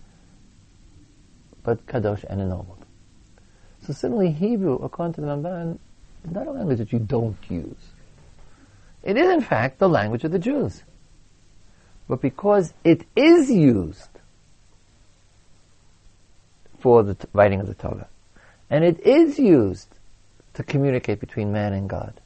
but 1.63 1.85
kadosh 1.85 2.23
and 2.29 2.39
ennobled. 2.39 2.85
So 3.85 3.93
similarly, 3.93 4.31
Hebrew, 4.31 4.75
according 4.75 5.13
to 5.15 5.21
the 5.21 5.27
Ramban, 5.27 5.77
is 6.23 6.31
not 6.31 6.47
a 6.47 6.51
language 6.51 6.77
that 6.79 6.93
you 6.93 6.99
don't 6.99 7.38
use. 7.49 7.91
It 9.03 9.17
is 9.17 9.29
in 9.29 9.41
fact 9.41 9.77
the 9.77 9.89
language 9.89 10.23
of 10.23 10.31
the 10.31 10.39
Jews. 10.39 10.83
But 12.07 12.21
because 12.21 12.73
it 12.83 13.05
is 13.15 13.51
used 13.51 14.14
for 16.79 17.03
the 17.03 17.15
t- 17.15 17.27
writing 17.33 17.59
of 17.59 17.67
the 17.67 17.73
Torah, 17.73 18.07
and 18.69 18.83
it 18.83 18.99
is 19.01 19.39
used 19.39 19.89
to 20.53 20.63
communicate 20.63 21.19
between 21.19 21.51
man 21.51 21.73
and 21.73 21.89
God, 21.89 22.19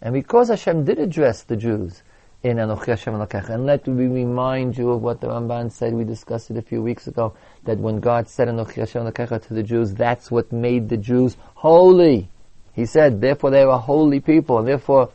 and 0.00 0.12
because 0.12 0.48
Hashem 0.48 0.84
did 0.84 0.98
address 0.98 1.42
the 1.42 1.56
Jews 1.56 2.02
in 2.42 2.58
Anochi 2.58 2.86
Hashem 2.86 3.14
Elokecha, 3.14 3.50
and 3.50 3.66
let 3.66 3.86
me 3.86 4.06
remind 4.06 4.78
you 4.78 4.90
of 4.90 5.02
what 5.02 5.20
the 5.20 5.26
Ramban 5.26 5.72
said, 5.72 5.92
we 5.94 6.04
discussed 6.04 6.50
it 6.50 6.56
a 6.56 6.62
few 6.62 6.82
weeks 6.82 7.06
ago, 7.06 7.34
that 7.64 7.78
when 7.78 7.98
God 7.98 8.28
said 8.28 8.46
Anochi 8.48 8.76
Hashem 8.76 9.02
Elokecha 9.02 9.46
to 9.48 9.54
the 9.54 9.62
Jews, 9.62 9.94
that's 9.94 10.30
what 10.30 10.52
made 10.52 10.88
the 10.88 10.96
Jews 10.96 11.36
holy. 11.54 12.28
He 12.72 12.86
said, 12.86 13.20
therefore 13.20 13.50
they 13.50 13.62
are 13.62 13.78
holy 13.78 14.20
people, 14.20 14.58
and 14.58 14.68
therefore 14.68 15.10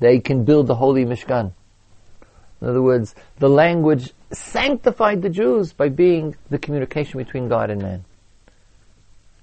they 0.00 0.18
can 0.18 0.44
build 0.44 0.66
the 0.66 0.74
holy 0.74 1.04
Mishkan. 1.04 1.52
In 2.60 2.68
other 2.68 2.82
words, 2.82 3.14
the 3.38 3.48
language 3.48 4.12
sanctified 4.32 5.22
the 5.22 5.30
Jews 5.30 5.72
by 5.72 5.88
being 5.88 6.36
the 6.48 6.58
communication 6.58 7.18
between 7.18 7.48
God 7.48 7.70
and 7.70 7.82
man. 7.82 8.04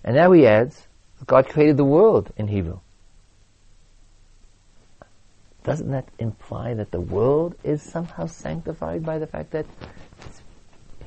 And 0.04 0.16
now 0.16 0.32
he 0.32 0.48
adds, 0.48 0.88
God 1.26 1.50
created 1.50 1.78
the 1.78 1.84
world 1.84 2.32
in 2.38 2.48
Hebrew. 2.48 2.80
Doesn't 5.64 5.92
that 5.92 6.08
imply 6.18 6.74
that 6.76 6.92
the 6.92 7.02
world 7.02 7.56
is 7.64 7.82
somehow 7.82 8.28
sanctified 8.28 9.06
by 9.06 9.20
the 9.20 9.28
fact 9.28 9.52
that 9.52 9.66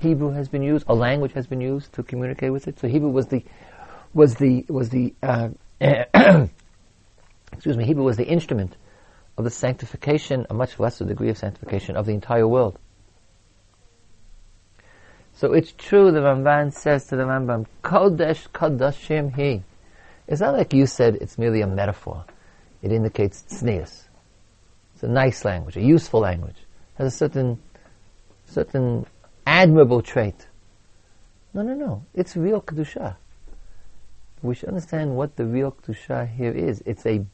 Hebrew 0.01 0.33
has 0.33 0.49
been 0.49 0.63
used, 0.63 0.85
a 0.89 0.95
language 0.95 1.33
has 1.33 1.47
been 1.47 1.63
used 1.63 1.93
to 1.95 2.03
communicate 2.03 2.53
with 2.53 2.69
it? 2.69 2.79
So 2.79 2.89
Hebrew 2.89 3.09
was 3.09 3.29
the, 3.29 3.43
was 4.13 4.35
the, 4.35 4.67
was 4.69 4.91
the, 4.91 5.15
uh, 5.23 5.49
excuse 7.53 7.77
me, 7.77 7.85
Hebrew 7.87 8.05
was 8.05 8.19
the 8.19 8.27
instrument 8.27 8.77
of 9.39 9.45
the 9.45 9.51
sanctification, 9.51 10.47
a 10.51 10.55
much 10.55 10.79
lesser 10.79 11.07
degree 11.07 11.31
of 11.31 11.39
sanctification 11.39 11.97
of 11.97 12.05
the 12.05 12.13
entire 12.13 12.47
world. 12.47 12.79
So 15.41 15.55
it's 15.55 15.73
true, 15.73 16.13
the 16.13 16.21
Ramban 16.21 16.71
says 16.71 17.07
to 17.07 17.17
the 17.17 17.23
Rambam, 17.23 17.65
Kodesh 17.83 18.47
Kodashim 18.51 19.35
He. 19.35 19.63
It's 20.29 20.43
not 20.43 20.53
like 20.53 20.75
you 20.75 20.85
said 20.87 21.15
it's 21.15 21.39
merely 21.39 21.63
a 21.63 21.67
metaphor. 21.67 22.27
It 22.83 22.93
indicates 22.93 23.43
tznius. 23.49 24.03
It's 24.93 25.03
a 25.03 25.09
nice 25.09 25.43
language, 25.47 25.79
a 25.79 25.81
useful 25.81 26.21
language. 26.21 26.59
It 26.59 27.05
has 27.05 27.15
a 27.15 27.17
certain, 27.17 27.59
certain 28.45 29.07
admirable 29.47 30.03
trait. 30.03 30.47
No, 31.55 31.63
no, 31.63 31.73
no. 31.73 32.05
It's 32.13 32.37
real 32.37 32.61
Kedusha. 32.61 33.17
We 34.43 34.55
should 34.55 34.69
understand 34.69 35.17
what 35.17 35.37
the 35.37 35.47
real 35.47 35.73
Kedusha 35.73 36.29
here 36.37 36.53
is. 36.53 36.83
It's 36.85 37.07
a 37.07 37.25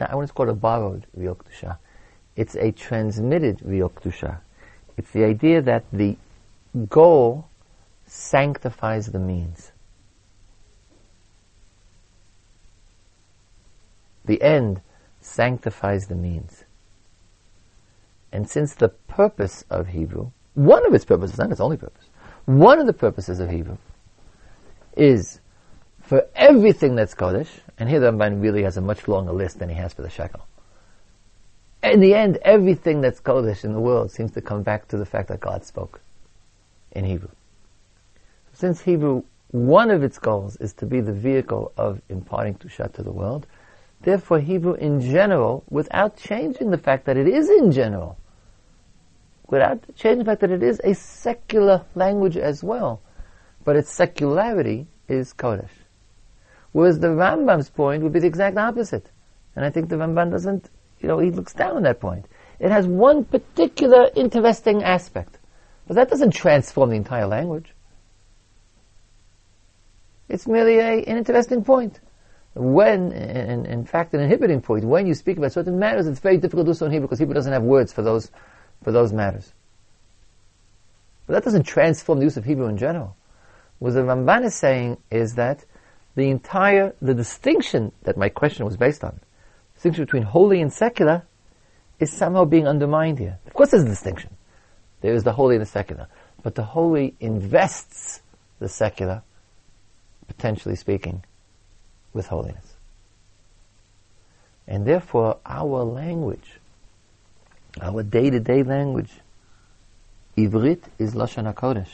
I 0.00 0.14
want 0.14 0.28
to 0.28 0.34
call 0.34 0.48
it 0.48 0.52
a 0.52 0.54
borrowed 0.54 1.08
real 1.16 1.34
kedusha. 1.34 1.78
It's 2.36 2.54
a 2.54 2.70
transmitted 2.70 3.60
real 3.64 3.90
kedusha. 3.90 4.38
It's 4.96 5.10
the 5.10 5.24
idea 5.24 5.62
that 5.62 5.84
the 5.92 6.16
goal 6.74 7.48
sanctifies 8.06 9.06
the 9.06 9.18
means. 9.18 9.72
The 14.24 14.42
end 14.42 14.80
sanctifies 15.20 16.06
the 16.06 16.14
means. 16.14 16.64
And 18.32 18.48
since 18.48 18.74
the 18.74 18.88
purpose 18.88 19.64
of 19.70 19.88
Hebrew, 19.88 20.30
one 20.54 20.84
of 20.86 20.94
its 20.94 21.04
purposes, 21.04 21.38
not 21.38 21.52
its 21.52 21.60
only 21.60 21.76
purpose, 21.76 22.06
one 22.46 22.78
of 22.78 22.86
the 22.86 22.92
purposes 22.92 23.40
of 23.40 23.50
Hebrew 23.50 23.78
is 24.96 25.40
for 26.00 26.26
everything 26.34 26.94
that's 26.94 27.14
Kodesh, 27.14 27.48
and 27.78 27.88
here 27.88 28.00
the 28.00 28.10
Ramban 28.10 28.42
really 28.42 28.62
has 28.62 28.76
a 28.76 28.80
much 28.80 29.08
longer 29.08 29.32
list 29.32 29.58
than 29.58 29.68
he 29.68 29.74
has 29.76 29.94
for 29.94 30.02
the 30.02 30.10
shekel. 30.10 30.46
In 31.82 32.00
the 32.00 32.14
end, 32.14 32.38
everything 32.42 33.00
that's 33.00 33.20
Kodesh 33.20 33.64
in 33.64 33.72
the 33.72 33.80
world 33.80 34.10
seems 34.10 34.32
to 34.32 34.40
come 34.40 34.62
back 34.62 34.88
to 34.88 34.96
the 34.96 35.06
fact 35.06 35.28
that 35.28 35.40
God 35.40 35.64
spoke 35.64 36.00
in 36.94 37.04
Hebrew. 37.04 37.30
Since 38.52 38.82
Hebrew, 38.82 39.22
one 39.50 39.90
of 39.90 40.02
its 40.02 40.18
goals 40.18 40.56
is 40.56 40.72
to 40.74 40.86
be 40.86 41.00
the 41.00 41.12
vehicle 41.12 41.72
of 41.76 42.00
imparting 42.08 42.54
Tushat 42.54 42.92
to 42.94 43.02
the 43.02 43.12
world, 43.12 43.46
therefore 44.02 44.40
Hebrew 44.40 44.74
in 44.74 45.00
general, 45.00 45.64
without 45.70 46.16
changing 46.16 46.70
the 46.70 46.78
fact 46.78 47.04
that 47.06 47.16
it 47.16 47.28
is 47.28 47.48
in 47.48 47.72
general, 47.72 48.18
without 49.48 49.80
changing 49.96 50.20
the 50.20 50.24
fact 50.24 50.40
that 50.40 50.50
it 50.50 50.62
is 50.62 50.80
a 50.84 50.94
secular 50.94 51.84
language 51.94 52.36
as 52.36 52.62
well, 52.62 53.00
but 53.64 53.76
its 53.76 53.90
secularity 53.90 54.86
is 55.08 55.32
Kodesh. 55.32 55.68
Whereas 56.72 56.98
the 56.98 57.08
Rambam's 57.08 57.70
point 57.70 58.02
would 58.02 58.12
be 58.12 58.18
the 58.18 58.26
exact 58.26 58.56
opposite. 58.56 59.10
And 59.54 59.64
I 59.64 59.70
think 59.70 59.88
the 59.88 59.96
Rambam 59.96 60.32
doesn't, 60.32 60.68
you 61.00 61.06
know, 61.06 61.20
he 61.20 61.30
looks 61.30 61.52
down 61.52 61.76
on 61.76 61.82
that 61.84 62.00
point. 62.00 62.26
It 62.58 62.70
has 62.70 62.86
one 62.86 63.24
particular 63.24 64.10
interesting 64.16 64.82
aspect. 64.82 65.38
But 65.86 65.96
that 65.96 66.08
doesn't 66.08 66.32
transform 66.32 66.90
the 66.90 66.96
entire 66.96 67.26
language. 67.26 67.74
It's 70.28 70.46
merely 70.46 70.78
a, 70.78 71.04
an 71.04 71.18
interesting 71.18 71.64
point. 71.64 72.00
When, 72.54 73.12
in, 73.12 73.84
fact, 73.84 74.14
an 74.14 74.20
inhibiting 74.20 74.60
point, 74.60 74.84
when 74.84 75.06
you 75.06 75.14
speak 75.14 75.38
about 75.38 75.52
certain 75.52 75.78
matters, 75.78 76.06
it's 76.06 76.20
very 76.20 76.36
difficult 76.36 76.66
to 76.66 76.72
do 76.72 76.74
so 76.74 76.86
in 76.86 76.92
Hebrew 76.92 77.08
because 77.08 77.18
Hebrew 77.18 77.34
doesn't 77.34 77.52
have 77.52 77.64
words 77.64 77.92
for 77.92 78.02
those, 78.02 78.30
for 78.82 78.92
those 78.92 79.12
matters. 79.12 79.52
But 81.26 81.34
that 81.34 81.44
doesn't 81.44 81.64
transform 81.64 82.20
the 82.20 82.24
use 82.24 82.36
of 82.36 82.44
Hebrew 82.44 82.66
in 82.68 82.76
general. 82.76 83.16
What 83.80 83.94
the 83.94 84.02
Ramban 84.02 84.44
is 84.44 84.54
saying 84.54 84.98
is 85.10 85.34
that 85.34 85.64
the 86.14 86.30
entire, 86.30 86.94
the 87.02 87.14
distinction 87.14 87.90
that 88.04 88.16
my 88.16 88.28
question 88.28 88.64
was 88.64 88.76
based 88.76 89.02
on, 89.02 89.10
the 89.10 89.74
distinction 89.74 90.04
between 90.04 90.22
holy 90.22 90.60
and 90.60 90.72
secular, 90.72 91.24
is 91.98 92.12
somehow 92.12 92.44
being 92.44 92.68
undermined 92.68 93.18
here. 93.18 93.38
Of 93.46 93.54
course 93.54 93.70
there's 93.70 93.82
a 93.82 93.88
distinction. 93.88 94.30
There 95.04 95.14
is 95.14 95.22
the 95.22 95.32
holy 95.32 95.56
and 95.56 95.60
the 95.60 95.66
secular. 95.66 96.06
But 96.42 96.54
the 96.54 96.62
holy 96.62 97.14
invests 97.20 98.22
the 98.58 98.70
secular, 98.70 99.20
potentially 100.26 100.76
speaking, 100.76 101.22
with 102.14 102.28
holiness. 102.28 102.72
And 104.66 104.86
therefore, 104.86 105.40
our 105.44 105.84
language, 105.84 106.58
our 107.82 108.02
day-to-day 108.02 108.62
language, 108.62 109.10
Ivrit 110.38 110.84
is 110.98 111.12
Lashon 111.12 111.52
HaKodesh, 111.52 111.90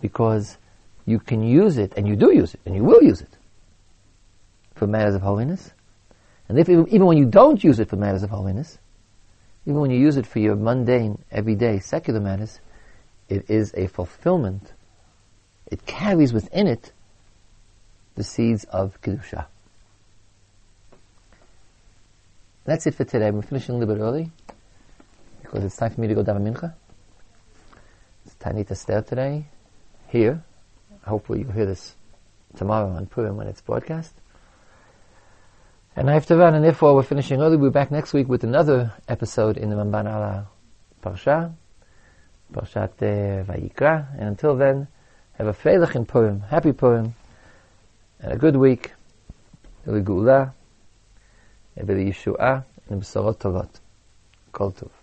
because 0.00 0.56
you 1.04 1.18
can 1.18 1.42
use 1.42 1.76
it, 1.76 1.92
and 1.94 2.08
you 2.08 2.16
do 2.16 2.32
use 2.34 2.54
it, 2.54 2.60
and 2.64 2.74
you 2.74 2.84
will 2.84 3.02
use 3.02 3.20
it, 3.20 3.36
for 4.74 4.86
matters 4.86 5.14
of 5.14 5.20
holiness. 5.20 5.72
And 6.48 6.58
if, 6.58 6.70
even 6.70 7.04
when 7.04 7.18
you 7.18 7.26
don't 7.26 7.62
use 7.62 7.78
it 7.80 7.90
for 7.90 7.96
matters 7.96 8.22
of 8.22 8.30
holiness, 8.30 8.78
even 9.70 9.82
when 9.82 9.90
you 9.92 10.00
use 10.00 10.16
it 10.16 10.26
for 10.26 10.40
your 10.40 10.56
mundane, 10.56 11.22
everyday, 11.30 11.78
secular 11.78 12.18
matters, 12.18 12.58
it 13.28 13.48
is 13.48 13.72
a 13.76 13.86
fulfillment. 13.86 14.72
It 15.68 15.86
carries 15.86 16.32
within 16.32 16.66
it 16.66 16.90
the 18.16 18.24
seeds 18.24 18.64
of 18.64 19.00
Kedusha. 19.00 19.46
That's 22.64 22.84
it 22.88 22.96
for 22.96 23.04
today. 23.04 23.30
We're 23.30 23.42
finishing 23.42 23.76
a 23.76 23.78
little 23.78 23.94
bit 23.94 24.02
early 24.02 24.32
because 25.40 25.62
it's 25.62 25.76
time 25.76 25.92
for 25.92 26.00
me 26.00 26.08
to 26.08 26.14
go 26.16 26.24
down 26.24 26.44
to 26.44 26.50
Mincha. 26.50 26.74
It's 28.26 28.34
Ta'anit 28.34 28.72
Esther 28.72 29.02
today, 29.02 29.46
here. 30.08 30.42
Hopefully 31.04 31.42
you'll 31.42 31.52
hear 31.52 31.66
this 31.66 31.94
tomorrow 32.56 32.90
on 32.90 33.06
Purim 33.06 33.36
when 33.36 33.46
it's 33.46 33.60
broadcast. 33.60 34.14
And 36.00 36.08
I 36.08 36.14
have 36.14 36.24
to 36.28 36.36
run, 36.36 36.54
and 36.54 36.64
therefore 36.64 36.94
we're 36.94 37.02
finishing 37.02 37.42
early. 37.42 37.58
We'll 37.58 37.68
be 37.68 37.74
back 37.74 37.90
next 37.90 38.14
week 38.14 38.26
with 38.26 38.42
another 38.42 38.94
episode 39.06 39.58
in 39.58 39.68
the 39.68 39.76
Ramban 39.76 40.10
Allah 40.10 40.48
Parsha, 41.02 41.52
Parshat 42.54 42.96
Vayikra. 42.96 44.10
And 44.14 44.28
until 44.28 44.56
then, 44.56 44.88
have 45.34 45.46
a 45.46 45.52
Freilich 45.52 45.94
in 45.94 46.06
Purim, 46.06 46.40
happy 46.40 46.72
Purim, 46.72 47.14
and 48.18 48.32
a 48.32 48.36
good 48.38 48.56
week, 48.56 48.92
Iligula, 49.86 50.54
Geula, 51.76 51.86
the 51.86 51.92
Yeshua, 51.92 52.64
and 52.88 53.02
the 53.02 53.34
Tovot. 53.34 53.68
Kol 54.52 54.72
Tov. 54.72 54.99